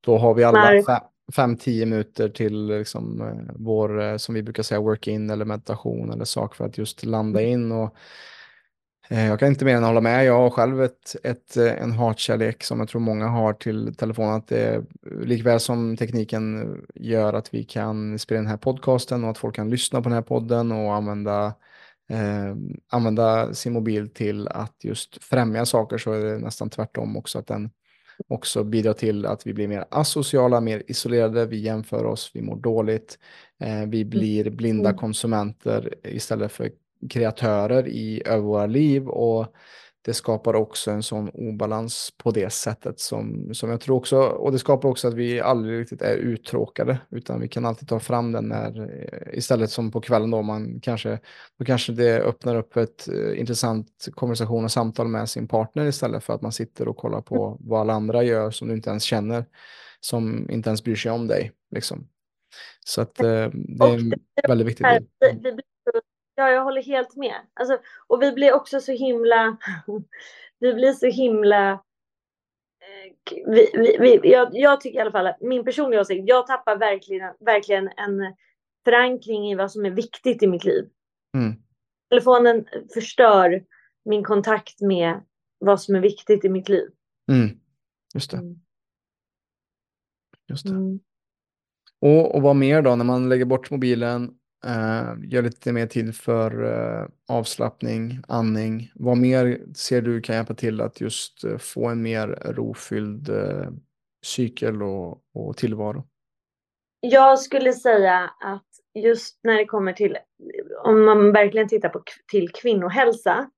[0.00, 1.00] då har vi alla fem,
[1.32, 6.12] fem, tio minuter till liksom, eh, vår, eh, som vi brukar säga, work-in eller meditation
[6.12, 7.52] eller sak för att just landa mm.
[7.52, 7.72] in.
[7.72, 7.94] Och,
[9.08, 10.24] eh, jag kan inte mer än hålla med.
[10.24, 14.34] Jag har själv ett, ett, en hatkärlek som jag tror många har till telefonen.
[14.34, 14.84] Att det,
[15.20, 19.70] likväl som tekniken gör att vi kan spela den här podcasten och att folk kan
[19.70, 21.54] lyssna på den här podden och använda
[22.10, 22.56] eh,
[22.88, 27.46] använda sin mobil till att just främja saker så är det nästan tvärtom också att
[27.46, 27.70] den
[28.28, 32.56] också bidrar till att vi blir mer asociala, mer isolerade, vi jämför oss, vi mår
[32.56, 33.18] dåligt,
[33.60, 34.10] eh, vi mm.
[34.10, 34.98] blir blinda mm.
[34.98, 36.70] konsumenter istället för
[37.10, 39.46] kreatörer i över våra liv och
[40.06, 44.52] det skapar också en sån obalans på det sättet som, som jag tror också, och
[44.52, 48.32] det skapar också att vi aldrig riktigt är uttråkade, utan vi kan alltid ta fram
[48.32, 51.18] den när, eh, istället som på kvällen då man kanske,
[51.58, 56.24] då kanske det öppnar upp ett uh, intressant konversation och samtal med sin partner istället
[56.24, 57.58] för att man sitter och kollar på mm.
[57.60, 59.44] vad alla andra gör som du inte ens känner,
[60.00, 61.52] som inte ens bryr sig om dig.
[61.70, 62.08] Liksom.
[62.84, 64.12] Så att uh, det är en
[64.48, 65.60] väldigt viktig del.
[66.38, 67.34] Ja, jag håller helt med.
[67.54, 69.56] Alltså, och vi blir också så himla...
[70.58, 71.72] vi blir så himla...
[71.72, 76.76] Eh, vi, vi, vi, jag, jag, tycker i alla fall min personliga åsikt, jag tappar
[76.76, 78.34] verkligen, verkligen en
[78.84, 80.88] förankring i vad som är viktigt i mitt liv.
[81.36, 81.54] Mm.
[82.10, 82.64] Telefonen
[82.94, 83.64] förstör
[84.04, 85.20] min kontakt med
[85.58, 86.88] vad som är viktigt i mitt liv.
[87.32, 87.60] Mm.
[88.14, 88.36] Just det.
[88.36, 88.60] Mm.
[90.48, 90.70] Just det.
[90.70, 91.00] Mm.
[92.00, 96.16] Och, och vad mer då när man lägger bort mobilen Uh, gör lite mer tid
[96.16, 98.92] för uh, avslappning, andning.
[98.94, 103.30] Vad mer ser du kan hjälpa till att just uh, få en mer rofylld
[104.24, 106.06] cykel och, och tillvaro?
[107.00, 110.18] Jag skulle säga att just när det kommer till,
[110.84, 113.50] om man verkligen tittar på till kvinnohälsa,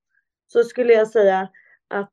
[0.52, 1.48] så skulle jag säga
[1.88, 2.12] att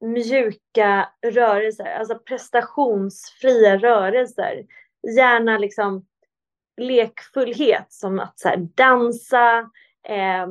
[0.00, 4.66] mjuka rörelser, alltså prestationsfria rörelser,
[5.16, 6.06] gärna liksom
[6.76, 9.58] lekfullhet som att så dansa,
[10.08, 10.46] eh,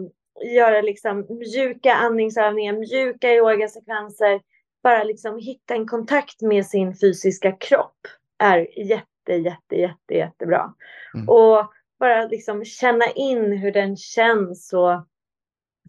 [0.56, 4.42] göra liksom mjuka andningsövningar, mjuka yogasekvenser.
[4.84, 8.08] Bara liksom hitta en kontakt med sin fysiska kropp
[8.38, 10.74] är jätte, jätte, jätte, jättebra.
[11.14, 11.30] Mm.
[11.30, 15.06] Och bara liksom känna in hur den känns och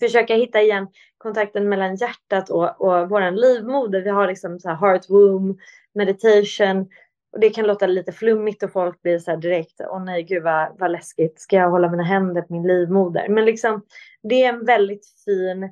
[0.00, 4.00] försöka hitta igen kontakten mellan hjärtat och, och vår livmoder.
[4.00, 5.58] Vi har liksom så heart womb
[5.94, 6.88] meditation
[7.36, 10.42] och det kan låta lite flummigt och folk blir så här direkt, åh nej gud
[10.42, 13.28] vad, vad läskigt, ska jag hålla mina händer på min livmoder?
[13.28, 13.82] Men liksom
[14.22, 15.70] det är en väldigt fin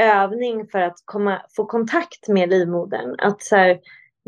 [0.00, 3.16] övning för att komma, få kontakt med livmodern.
[3.18, 3.80] Att så här,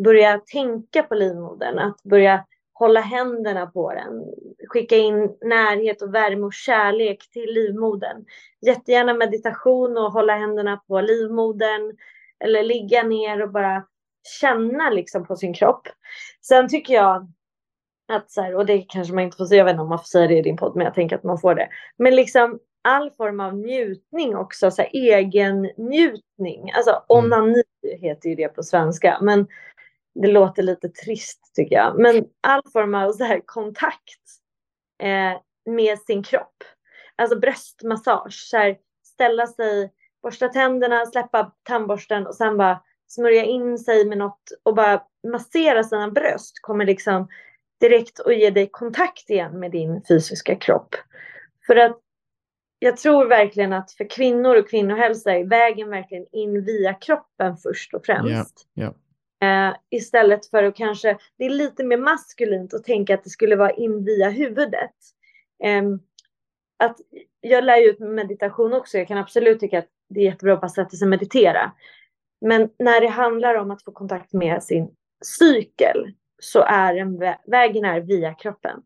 [0.04, 4.24] börja tänka på livmodern, att börja hålla händerna på den,
[4.68, 8.24] skicka in närhet och värme och kärlek till livmodern.
[8.66, 11.96] Jättegärna meditation och hålla händerna på livmodern
[12.44, 13.84] eller ligga ner och bara
[14.40, 15.88] känna liksom på sin kropp.
[16.40, 17.32] Sen tycker jag
[18.12, 19.98] att så här, och det kanske man inte får säga, jag vet inte om man
[19.98, 21.68] får säga det i din podd, men jag tänker att man får det.
[21.96, 26.72] Men liksom all form av njutning också, så här, egen njutning.
[26.72, 27.04] Alltså mm.
[27.08, 27.62] onani
[28.00, 29.46] heter ju det på svenska, men
[30.14, 31.98] det låter lite trist tycker jag.
[31.98, 34.20] Men all form av så här, kontakt
[35.02, 35.40] eh,
[35.74, 36.64] med sin kropp.
[37.16, 39.92] Alltså bröstmassage, så här, ställa sig,
[40.22, 42.82] borsta tänderna, släppa tandborsten och sen bara
[43.14, 45.02] smörja in sig med något och bara
[45.32, 47.28] massera sina bröst kommer liksom
[47.80, 50.94] direkt att ge dig kontakt igen med din fysiska kropp.
[51.66, 51.98] För att
[52.78, 57.94] jag tror verkligen att för kvinnor och kvinnohälsa är vägen verkligen in via kroppen först
[57.94, 58.66] och främst.
[58.76, 58.94] Yeah,
[59.40, 59.68] yeah.
[59.70, 63.56] Eh, istället för att kanske, det är lite mer maskulint att tänka att det skulle
[63.56, 64.94] vara in via huvudet.
[65.64, 65.82] Eh,
[66.84, 66.96] att
[67.40, 70.60] jag lär ju ut meditation också, jag kan absolut tycka att det är jättebra att
[70.60, 71.72] bara sätta sig och meditera.
[72.42, 74.90] Men när det handlar om att få kontakt med sin
[75.24, 78.82] cykel så är en vä vägen är via kroppen.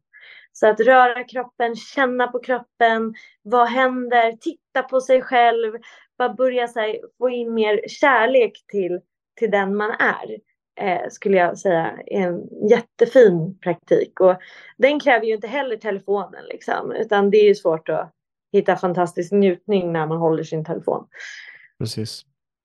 [0.53, 5.73] Så att röra kroppen, känna på kroppen, vad händer, titta på sig själv,
[6.19, 9.01] bara börja här, få in mer kärlek till
[9.37, 10.37] till den man är
[10.81, 14.21] eh, skulle jag säga är en jättefin praktik.
[14.21, 14.37] Och
[14.77, 18.13] den kräver ju inte heller telefonen liksom, utan det är ju svårt att
[18.53, 21.07] hitta fantastisk njutning när man håller sin telefon.
[21.79, 22.23] Precis.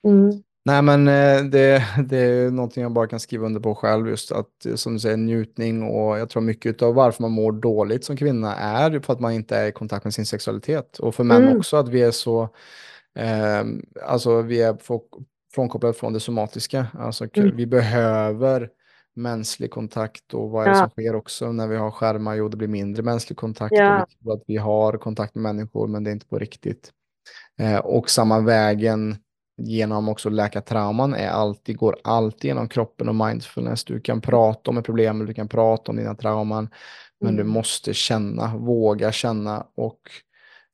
[0.07, 0.43] Mm.
[0.63, 4.31] Nej, men eh, det, det är någonting jag bara kan skriva under på själv, just
[4.31, 8.05] att eh, som du säger njutning och jag tror mycket av varför man mår dåligt
[8.05, 10.99] som kvinna är för att man inte är i kontakt med sin sexualitet.
[10.99, 11.57] Och för män mm.
[11.57, 12.43] också att vi är så,
[13.15, 13.63] eh,
[14.03, 14.77] alltså vi är
[15.55, 16.87] frånkopplade från det somatiska.
[16.99, 17.55] Alltså mm.
[17.55, 18.69] vi behöver
[19.15, 20.79] mänsklig kontakt och vad är det ja.
[20.79, 22.35] som sker också när vi har skärmar?
[22.35, 23.73] Jo, det blir mindre mänsklig kontakt.
[23.75, 24.07] Ja.
[24.25, 26.91] Och att vi har kontakt med människor, men det är inte på riktigt.
[27.59, 29.15] Eh, och samma vägen
[29.63, 33.83] genom också läka trauman är alltid, går alltid genom kroppen och mindfulness.
[33.83, 36.69] Du kan prata om ett problem, du kan prata om dina trauman,
[37.21, 37.53] men du mm.
[37.53, 39.99] måste känna, våga känna och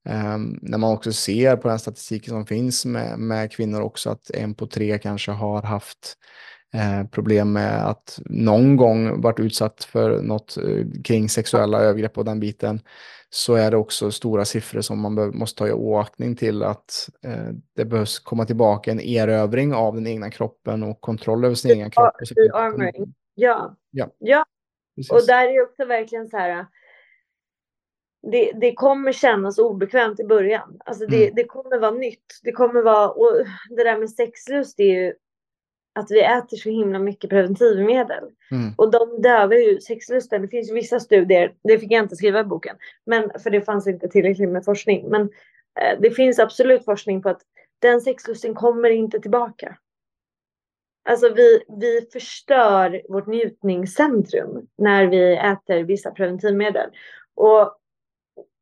[0.09, 4.29] um, när man också ser på den statistiken som finns med, med kvinnor också att
[4.29, 6.17] en på tre kanske har haft
[6.73, 12.25] eh, problem med att någon gång varit utsatt för något eh, kring sexuella övergrepp och
[12.25, 12.81] den biten
[13.29, 17.49] så är det också stora siffror som man måste ta i åkning till att eh,
[17.75, 21.91] det behövs komma tillbaka en erövring av den egna kroppen och kontroll över sin egen
[21.91, 22.15] kropp.
[23.35, 24.09] Ja, ja.
[24.19, 24.45] ja.
[25.11, 26.65] och där är också verkligen så här.
[28.31, 30.77] Det, det kommer kännas obekvämt i början.
[30.85, 31.35] Alltså det, mm.
[31.35, 32.39] det kommer vara nytt.
[32.43, 35.13] Det kommer vara, och det där med sexlust är ju
[35.97, 38.23] att vi äter så himla mycket preventivmedel.
[38.51, 38.73] Mm.
[38.77, 40.41] Och de dövar ju sexlusten.
[40.41, 42.75] Det finns vissa studier, det fick jag inte skriva i boken,
[43.05, 45.09] men, för det fanns inte tillräckligt med forskning.
[45.09, 45.21] Men
[45.79, 47.41] eh, det finns absolut forskning på att
[47.79, 49.77] den sexlusten kommer inte tillbaka.
[51.09, 56.89] Alltså vi, vi förstör vårt njutningscentrum när vi äter vissa preventivmedel.
[57.35, 57.77] Och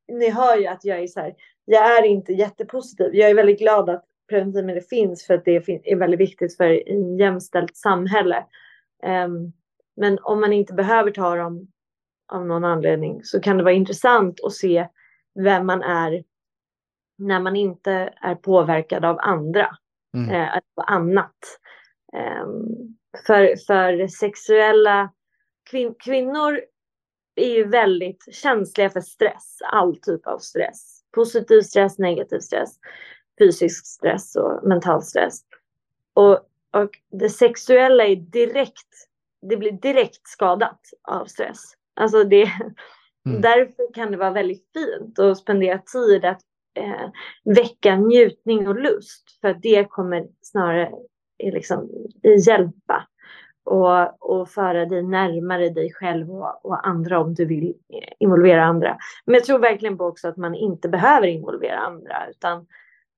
[0.07, 3.15] ni hör ju att jag är så här, jag är inte jättepositiv.
[3.15, 7.19] Jag är väldigt glad att preventivmedel finns för att det är väldigt viktigt för ett
[7.19, 8.45] jämställt samhälle.
[9.03, 9.51] Ehm,
[9.95, 11.67] men om man inte behöver ta dem
[12.33, 14.87] av någon anledning så kan det vara intressant att se
[15.35, 16.23] vem man är
[17.17, 19.77] när man inte är påverkad av andra,
[20.13, 20.29] mm.
[20.29, 21.35] eh, annat.
[22.43, 22.97] Um,
[23.27, 25.13] för, för sexuella
[25.69, 26.61] kvin kvinnor
[27.35, 31.01] är ju väldigt känsliga för stress, all typ av stress.
[31.11, 32.79] Positiv stress, negativ stress
[33.39, 35.39] fysisk stress och mental stress.
[36.13, 36.33] Och,
[36.73, 38.87] och det sexuella är direkt,
[39.41, 41.73] det blir direkt skadat av stress.
[41.93, 42.43] Alltså det,
[43.25, 43.41] mm.
[43.41, 46.41] därför kan det vara väldigt fint att spendera tid att
[46.73, 47.09] eh,
[47.55, 49.39] väcka njutning och lust.
[49.41, 50.91] För det kommer snarare
[51.43, 51.89] liksom,
[52.47, 53.07] hjälpa
[53.65, 57.73] och, och föra dig närmare dig själv och, och, andra om du vill
[58.19, 58.97] involvera andra.
[59.25, 62.65] Men jag tror verkligen på också att man inte behöver involvera andra utan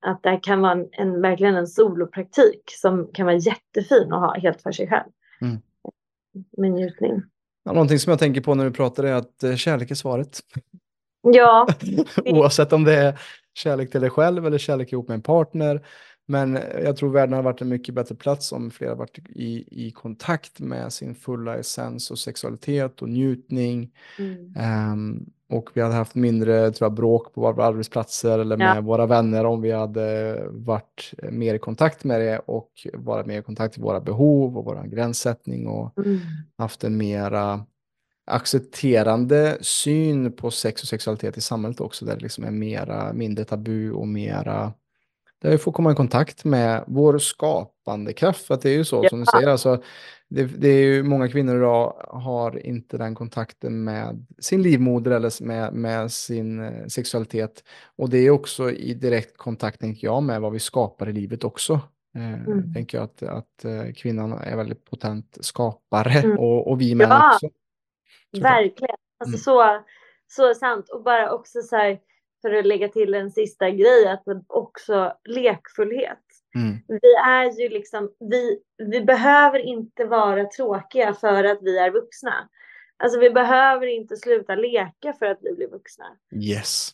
[0.06, 4.40] att det kan vara en, en, verkligen en solopraktik som kan vara jättefin att ha
[4.40, 5.10] helt för sig själv.
[5.42, 5.58] Mm.
[6.58, 7.22] Med njutning.
[7.64, 10.40] Ja, någonting som jag tänker på när du pratar är att eh, kärlek är svaret.
[11.22, 11.68] Ja.
[12.26, 13.20] Oavsett om det är
[13.54, 15.86] kärlek till dig själv eller kärlek ihop med en partner.
[16.26, 19.86] Men jag tror världen har varit en mycket bättre plats om fler har varit i,
[19.88, 23.92] i kontakt med sin fulla essens och sexualitet och njutning.
[24.20, 24.54] Mm.
[24.94, 28.82] Um, och vi hade haft mindre tror jag, bråk på våra arbetsplatser eller med ja.
[28.82, 33.44] våra vänner om vi hade varit mer i kontakt med det och varit mer i
[33.44, 36.20] kontakt med våra behov och vår gränssättning och mm.
[36.58, 37.66] haft en mera
[38.28, 43.46] accepterande syn på sex och sexualitet i samhället också där det liksom är mera, mindre
[43.46, 44.74] tabu och mera
[45.42, 48.46] där vi får komma i kontakt med vår skapande kraft.
[48.46, 49.10] För att det är ju så ja.
[49.10, 49.84] som du säger, alltså,
[50.30, 55.44] det, det, är ju många kvinnor idag har inte den kontakten med sin livmoder eller
[55.44, 57.64] med, med sin eh, sexualitet.
[57.96, 61.44] Och det är också i direkt kontakt, tänker jag, med vad vi skapar i livet
[61.44, 61.74] också.
[62.16, 62.74] Eh, mm.
[62.74, 66.38] Tänker jag att, att eh, kvinnan är väldigt potent skapare mm.
[66.38, 67.50] och, och vi män ja, också.
[68.42, 69.80] Verkligen, alltså mm.
[69.80, 69.84] så,
[70.28, 70.90] så sant.
[70.90, 72.00] Och bara också så här,
[72.42, 76.20] för att lägga till en sista grej, att också lekfullhet.
[76.56, 76.78] Mm.
[76.88, 82.50] Vi är ju liksom, vi, vi behöver inte vara tråkiga för att vi är vuxna.
[82.98, 86.06] Alltså vi behöver inte sluta leka för att vi blir vuxna.
[86.36, 86.90] Yes.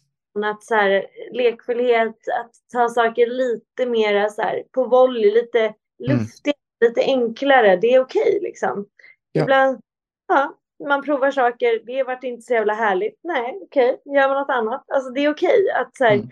[0.46, 6.58] Att så här, lekfullhet, att ta saker lite mer så här, på volley, lite luftigt,
[6.82, 6.90] mm.
[6.90, 8.86] lite enklare, det är okej okay, liksom.
[9.32, 9.42] Ja.
[9.42, 9.80] Ibland,
[10.28, 10.58] ja,
[10.88, 13.20] man provar saker, det vart inte så jävla härligt.
[13.24, 14.16] Nej, okej, okay.
[14.16, 14.86] gör man något annat.
[14.88, 16.30] Alltså det är okej okay att så här, mm.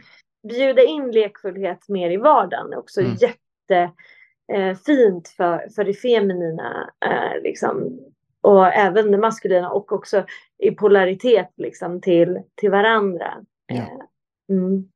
[0.49, 2.73] bjuda in lekfullhet mer i vardagen.
[2.73, 3.13] Också mm.
[3.13, 6.89] jättefint eh, för, för det feminina.
[7.05, 7.99] Eh, liksom,
[8.41, 10.25] och även det maskulina och också
[10.57, 13.33] i polaritet liksom, till, till varandra.
[13.65, 13.75] Ja.
[13.75, 13.99] Eh,
[14.49, 14.91] mm.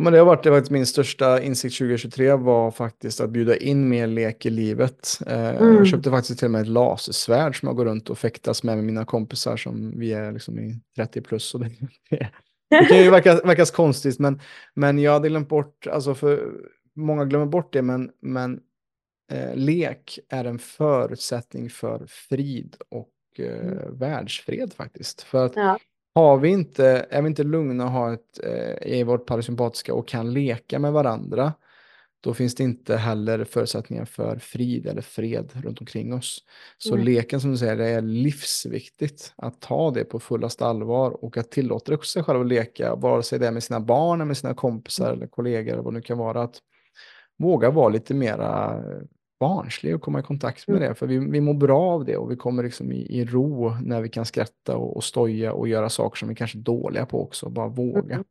[0.00, 3.56] Ja, men det har varit, det var min största insikt 2023 var faktiskt att bjuda
[3.56, 5.18] in mer lek i livet.
[5.26, 5.74] Eh, mm.
[5.74, 8.76] Jag köpte faktiskt till och med ett lasersvärd som jag går runt och fäktas med
[8.76, 11.54] med mina kompisar som vi är liksom i 30 plus.
[11.54, 11.70] Och det,
[12.70, 14.40] det kan ju verka, verkas konstigt, men,
[14.74, 16.52] men jag hade glömt bort, alltså för
[16.96, 18.60] många glömmer bort det, men, men
[19.32, 23.98] eh, lek är en förutsättning för frid och eh, mm.
[23.98, 25.22] världsfred faktiskt.
[25.22, 25.78] För att ja.
[26.14, 30.08] Har vi inte, är vi inte lugna och har ett, eh, i vårt parasympatiska och
[30.08, 31.52] kan leka med varandra,
[32.22, 36.38] då finns det inte heller förutsättningar för frid eller fred runt omkring oss.
[36.78, 37.04] Så mm.
[37.04, 41.50] leken som du säger, det är livsviktigt att ta det på fullaste allvar och att
[41.50, 44.54] tillåta sig själv att leka, vare sig det är med sina barn, eller med sina
[44.54, 45.16] kompisar mm.
[45.16, 46.42] eller kollegor eller vad det nu kan vara.
[46.42, 46.56] Att
[47.38, 48.82] våga vara lite mera
[49.40, 50.88] barnslig och komma i kontakt med mm.
[50.88, 50.94] det.
[50.94, 54.00] För vi, vi mår bra av det och vi kommer liksom i, i ro när
[54.00, 57.22] vi kan skratta och, och stoja och göra saker som vi kanske är dåliga på
[57.22, 57.48] också.
[57.48, 58.14] Bara våga.
[58.14, 58.24] Mm.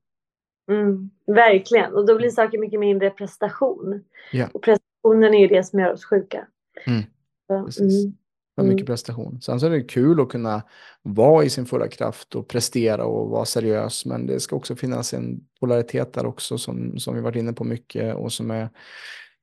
[0.71, 4.03] Mm, verkligen, och då blir saker mycket mindre prestation.
[4.33, 4.49] Yeah.
[4.53, 6.47] Och prestationen är ju det som gör oss sjuka.
[6.87, 7.03] Mm.
[7.47, 8.13] Så, mm.
[8.55, 8.85] För mycket mm.
[8.85, 9.41] prestation.
[9.41, 10.61] Sen så är det kul att kunna
[11.01, 14.05] vara i sin fulla kraft och prestera och vara seriös.
[14.05, 17.63] Men det ska också finnas en polaritet där också som, som vi varit inne på
[17.63, 18.69] mycket och som är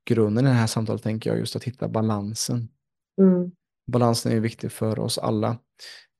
[0.07, 2.69] grunden i det här samtalet tänker jag just att hitta balansen.
[3.21, 3.51] Mm.
[3.87, 5.59] Balansen är viktig för oss alla.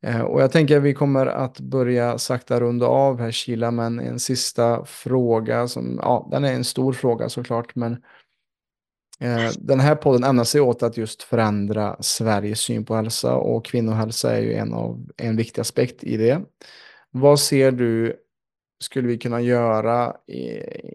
[0.03, 4.01] Eh, och jag tänker att vi kommer att börja sakta runda av här Kila, men
[4.01, 7.93] en sista fråga som, ja, den är en stor fråga såklart, men
[9.21, 13.65] eh, den här podden ämnar sig åt att just förändra Sveriges syn på hälsa och
[13.65, 16.43] kvinnohälsa är ju en, av, en viktig aspekt i det.
[17.11, 18.17] Vad ser du
[18.79, 20.17] skulle vi kunna göra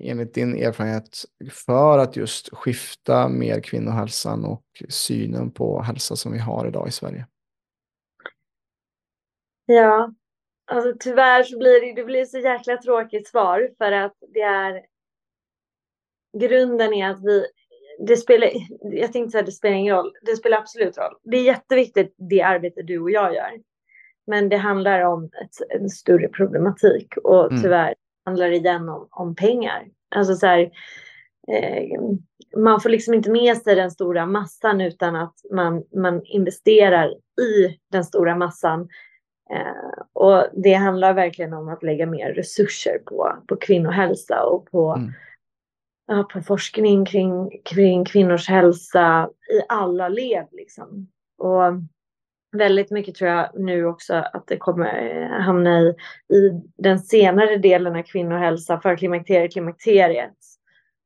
[0.01, 6.39] enligt din erfarenhet för att just skifta mer kvinnohälsan och synen på hälsa som vi
[6.39, 7.27] har idag i Sverige?
[9.65, 10.13] Ja,
[10.71, 14.85] alltså tyvärr så blir det, det blir så jäkla tråkigt svar för att det är
[16.37, 17.45] grunden är att vi,
[18.07, 18.49] det spelar,
[18.81, 21.15] jag tänkte säga det spelar ingen roll, det spelar absolut roll.
[21.23, 23.51] Det är jätteviktigt det arbete du och jag gör.
[24.27, 27.63] Men det handlar om ett, en större problematik och mm.
[27.63, 27.95] tyvärr
[28.25, 29.87] handlar det igen om, om pengar.
[30.15, 30.59] Alltså så här,
[31.47, 31.99] eh,
[32.57, 37.09] man får liksom inte med sig den stora massan utan att man, man investerar
[37.41, 38.87] i den stora massan
[39.51, 44.93] Eh, och det handlar verkligen om att lägga mer resurser på, på kvinnohälsa och på,
[44.93, 45.11] mm.
[46.07, 50.47] ja, på forskning kring, kring kvinnors hälsa i alla led.
[50.51, 51.07] Liksom.
[51.37, 51.63] Och
[52.51, 55.95] väldigt mycket tror jag nu också att det kommer eh, hamna i,
[56.33, 60.37] i den senare delen av kvinnohälsa, för klimakteriet, klimakteriet.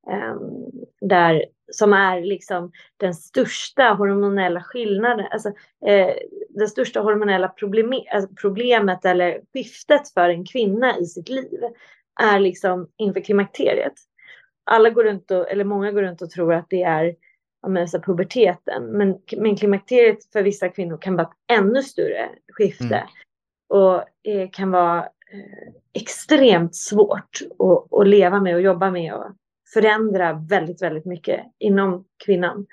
[0.07, 0.71] Um,
[1.01, 5.49] där som är liksom den största hormonella skillnaden, alltså
[5.85, 6.13] eh,
[6.49, 11.59] det största hormonella problem, alltså problemet eller skiftet för en kvinna i sitt liv
[12.21, 13.93] är liksom inför klimakteriet.
[14.63, 17.15] Alla går runt och, eller många går runt och tror att det är
[17.65, 23.07] alltså puberteten, men, men klimakteriet för vissa kvinnor kan vara ett ännu större skifte mm.
[23.69, 23.95] och
[24.33, 29.25] eh, kan vara eh, extremt svårt att, att leva med och jobba med och
[29.73, 32.65] förändra väldigt, väldigt mycket inom kvinnan.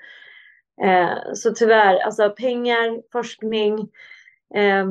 [0.83, 3.79] Eh, så tyvärr, alltså pengar, forskning,
[4.55, 4.87] eh,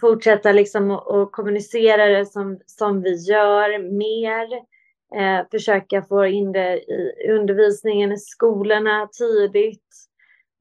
[0.00, 4.75] fortsätta liksom att kommunicera det som, som vi gör mer.
[5.14, 9.82] Eh, försöka få in det i undervisningen i skolorna tidigt.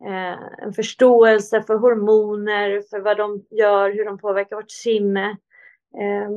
[0.05, 5.37] Eh, en förståelse för hormoner, för vad de gör, hur de påverkar vårt sinne.
[6.01, 6.29] Eh,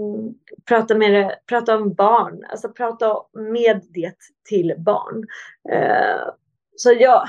[0.69, 4.15] prata, med, prata om barn, alltså prata med det
[4.49, 5.27] till barn.
[5.71, 6.29] Eh,
[6.77, 7.25] så ja,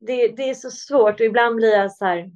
[0.00, 2.30] det, det, är så svårt och ibland blir jag så här.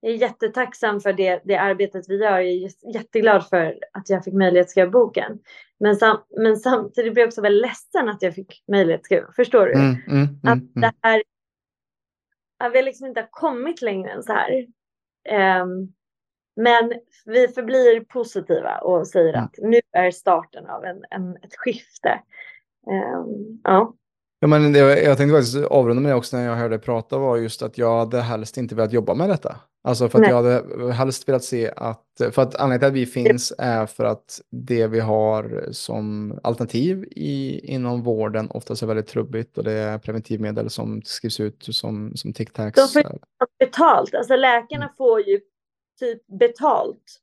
[0.00, 2.38] Jag är jättetacksam för det, det arbetet vi gör.
[2.38, 5.38] Jag är jätteglad för att jag fick möjlighet att skriva boken.
[5.80, 9.32] Men, sam, men samtidigt blir jag också väldigt ledsen att jag fick möjlighet att skriva.
[9.36, 9.72] Förstår du?
[9.72, 10.70] Mm, mm, mm, att mm.
[10.74, 11.22] det här,
[12.58, 14.66] att vi liksom inte har kommit längre än så här.
[15.62, 15.92] Um,
[16.56, 16.92] men
[17.24, 19.44] vi förblir positiva och säger mm.
[19.44, 22.20] att nu är starten av en, en ett skifte.
[22.86, 23.94] Um, ja.
[24.40, 27.36] Ja, men det, jag tänkte faktiskt avrunda med det också när jag hörde prata var
[27.36, 29.56] just att jag hade helst inte velat jobba med detta.
[29.86, 30.30] Alltså för att Nej.
[30.30, 34.04] jag hade helst velat se att, för att anledningen till att vi finns är för
[34.04, 39.72] att det vi har som alternativ i, inom vården oftast är väldigt trubbigt och det
[39.72, 42.74] är preventivmedel som skrivs ut som, som tic-tacs.
[42.74, 43.18] De får
[43.58, 44.94] betalt, alltså läkarna mm.
[44.96, 45.40] får ju
[45.98, 47.20] typ betalt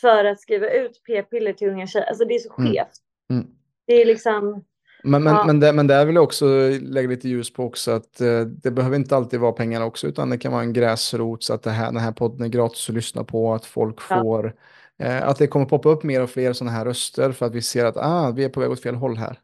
[0.00, 2.06] för att skriva ut p-piller till unga tjejer.
[2.06, 2.72] Alltså det är så mm.
[2.72, 2.96] skevt.
[3.30, 3.42] Mm.
[3.42, 3.54] Mm.
[3.86, 4.64] Det är liksom...
[5.06, 5.44] Men, men, ja.
[5.46, 6.46] men, där, men där vill jag också
[6.80, 10.30] lägga lite ljus på också att eh, det behöver inte alltid vara pengar också utan
[10.30, 12.94] det kan vara en gräsrot så att det här, den här podden är gratis att
[12.94, 14.54] lyssna på, att folk får
[14.98, 17.62] eh, att det kommer poppa upp mer och fler sådana här röster för att vi
[17.62, 19.40] ser att ah, vi är på väg åt fel håll här.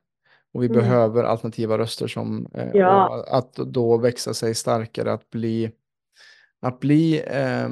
[0.54, 0.78] Och vi mm.
[0.78, 3.24] behöver alternativa röster som eh, ja.
[3.28, 5.70] att då växa sig starkare, att bli
[6.62, 7.64] att bli eh,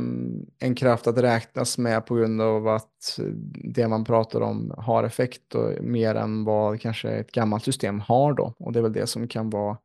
[0.59, 3.19] en kraft att räknas med på grund av att
[3.55, 8.35] det man pratar om har effekt och mer än vad kanske ett gammalt system har
[8.35, 8.55] då.
[8.59, 9.79] Och det är väl det som kan vara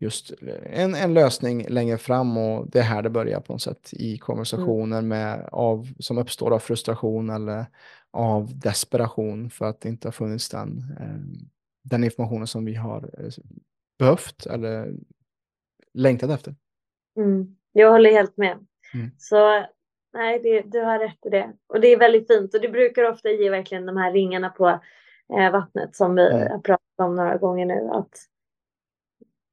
[0.00, 0.32] just
[0.62, 4.18] en, en lösning längre fram och det är här det börjar på något sätt i
[4.18, 5.08] konversationer mm.
[5.08, 7.66] med, av, som uppstår av frustration eller
[8.10, 11.40] av desperation för att det inte har funnits den, eh,
[11.82, 13.30] den informationen som vi har eh,
[13.98, 14.94] behövt eller
[15.94, 16.54] längtat efter.
[17.16, 17.57] Mm.
[17.72, 18.58] Jag håller helt med.
[18.94, 19.10] Mm.
[19.18, 19.64] Så
[20.12, 21.52] nej, det, du har rätt i det.
[21.66, 24.68] Och det är väldigt fint och det brukar ofta ge verkligen de här ringarna på
[25.38, 26.50] eh, vattnet som vi mm.
[26.52, 27.90] har pratat om några gånger nu.
[27.92, 28.10] Att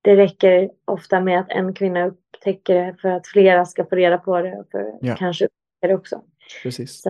[0.02, 4.18] det räcker ofta med att en kvinna upptäcker det för att flera ska få reda
[4.18, 5.16] på det och för ja.
[5.16, 6.22] kanske upptäcka det också.
[6.64, 7.02] Precis.
[7.02, 7.10] Så.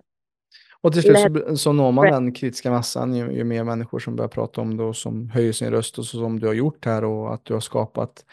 [0.82, 4.16] Och till slut så, så når man den kritiska massan ju, ju, mer människor som
[4.16, 6.86] börjar prata om det och som höjer sin röst och så som du har gjort
[6.86, 8.26] här och att du har skapat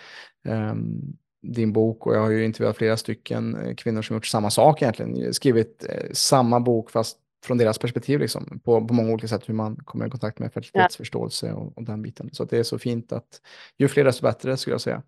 [0.48, 4.50] um, din bok och jag har ju intervjuat flera stycken eh, kvinnor som gjort samma
[4.50, 9.28] sak egentligen, skrivit eh, samma bok fast från deras perspektiv liksom, på, på många olika
[9.28, 12.30] sätt hur man kommer i kontakt med fertilitetsförståelse och, och, den biten.
[12.32, 13.40] Så det är så fint att
[13.78, 15.02] ju fler desto bättre skulle jag säga.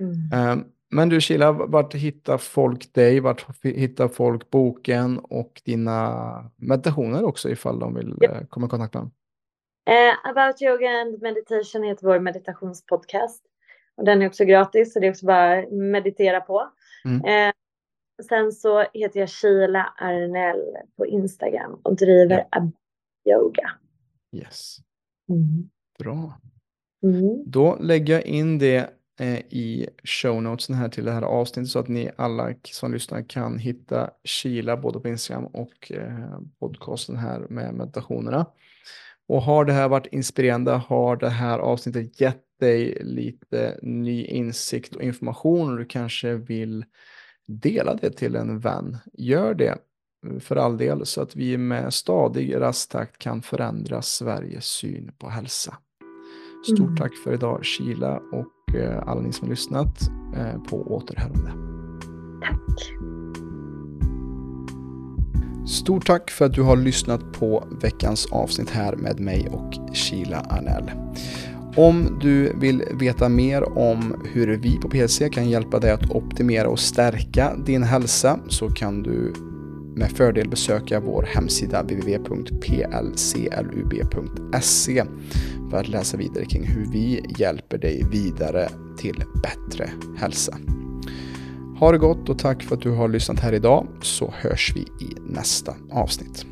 [0.00, 0.64] Mm.
[0.90, 3.20] Men du Sheila, vart hittar folk dig?
[3.20, 8.94] Vart hittar folk boken och dina meditationer också ifall de vill uh, komma i kontakt
[8.94, 9.10] med dem?
[9.90, 13.44] Uh, About Yoga and Meditation heter vår meditationspodcast.
[13.98, 16.72] Och den är också gratis så det är också bara att meditera på.
[17.04, 17.24] Mm.
[17.24, 17.52] Eh,
[18.28, 22.70] sen så heter jag Sheila Arnell på Instagram och driver ja.
[23.34, 23.70] yoga.
[24.32, 24.76] Yes.
[25.28, 25.70] Mm.
[25.98, 26.40] Bra.
[27.02, 27.42] Mm.
[27.46, 28.90] Då lägger jag in det
[29.20, 33.22] eh, i show notesen här till det här avsnittet så att ni alla som lyssnar
[33.22, 38.46] kan hitta Sheila både på Instagram och eh, podcasten här med meditationerna.
[39.28, 44.96] Och har det här varit inspirerande, har det här avsnittet gett dig lite ny insikt
[44.96, 46.84] och information och du kanske vill
[47.46, 49.78] dela det till en vän, gör det
[50.40, 55.76] för all del så att vi med stadig rasttakt kan förändra Sveriges syn på hälsa.
[56.64, 56.96] Stort mm.
[56.96, 60.00] tack för idag Kila och eh, alla ni som har lyssnat
[60.36, 61.52] eh, på återhörande.
[62.42, 62.92] Tack.
[65.68, 70.40] Stort tack för att du har lyssnat på veckans avsnitt här med mig och Kila
[70.40, 70.90] Arnell.
[71.78, 76.68] Om du vill veta mer om hur vi på PLC kan hjälpa dig att optimera
[76.68, 79.32] och stärka din hälsa så kan du
[79.94, 82.64] med fördel besöka vår hemsida www.plclub.se
[85.70, 88.68] för att läsa vidare kring hur vi hjälper dig vidare
[88.98, 90.58] till bättre hälsa.
[91.78, 94.80] Ha det gott och tack för att du har lyssnat här idag så hörs vi
[94.80, 96.46] i nästa avsnitt.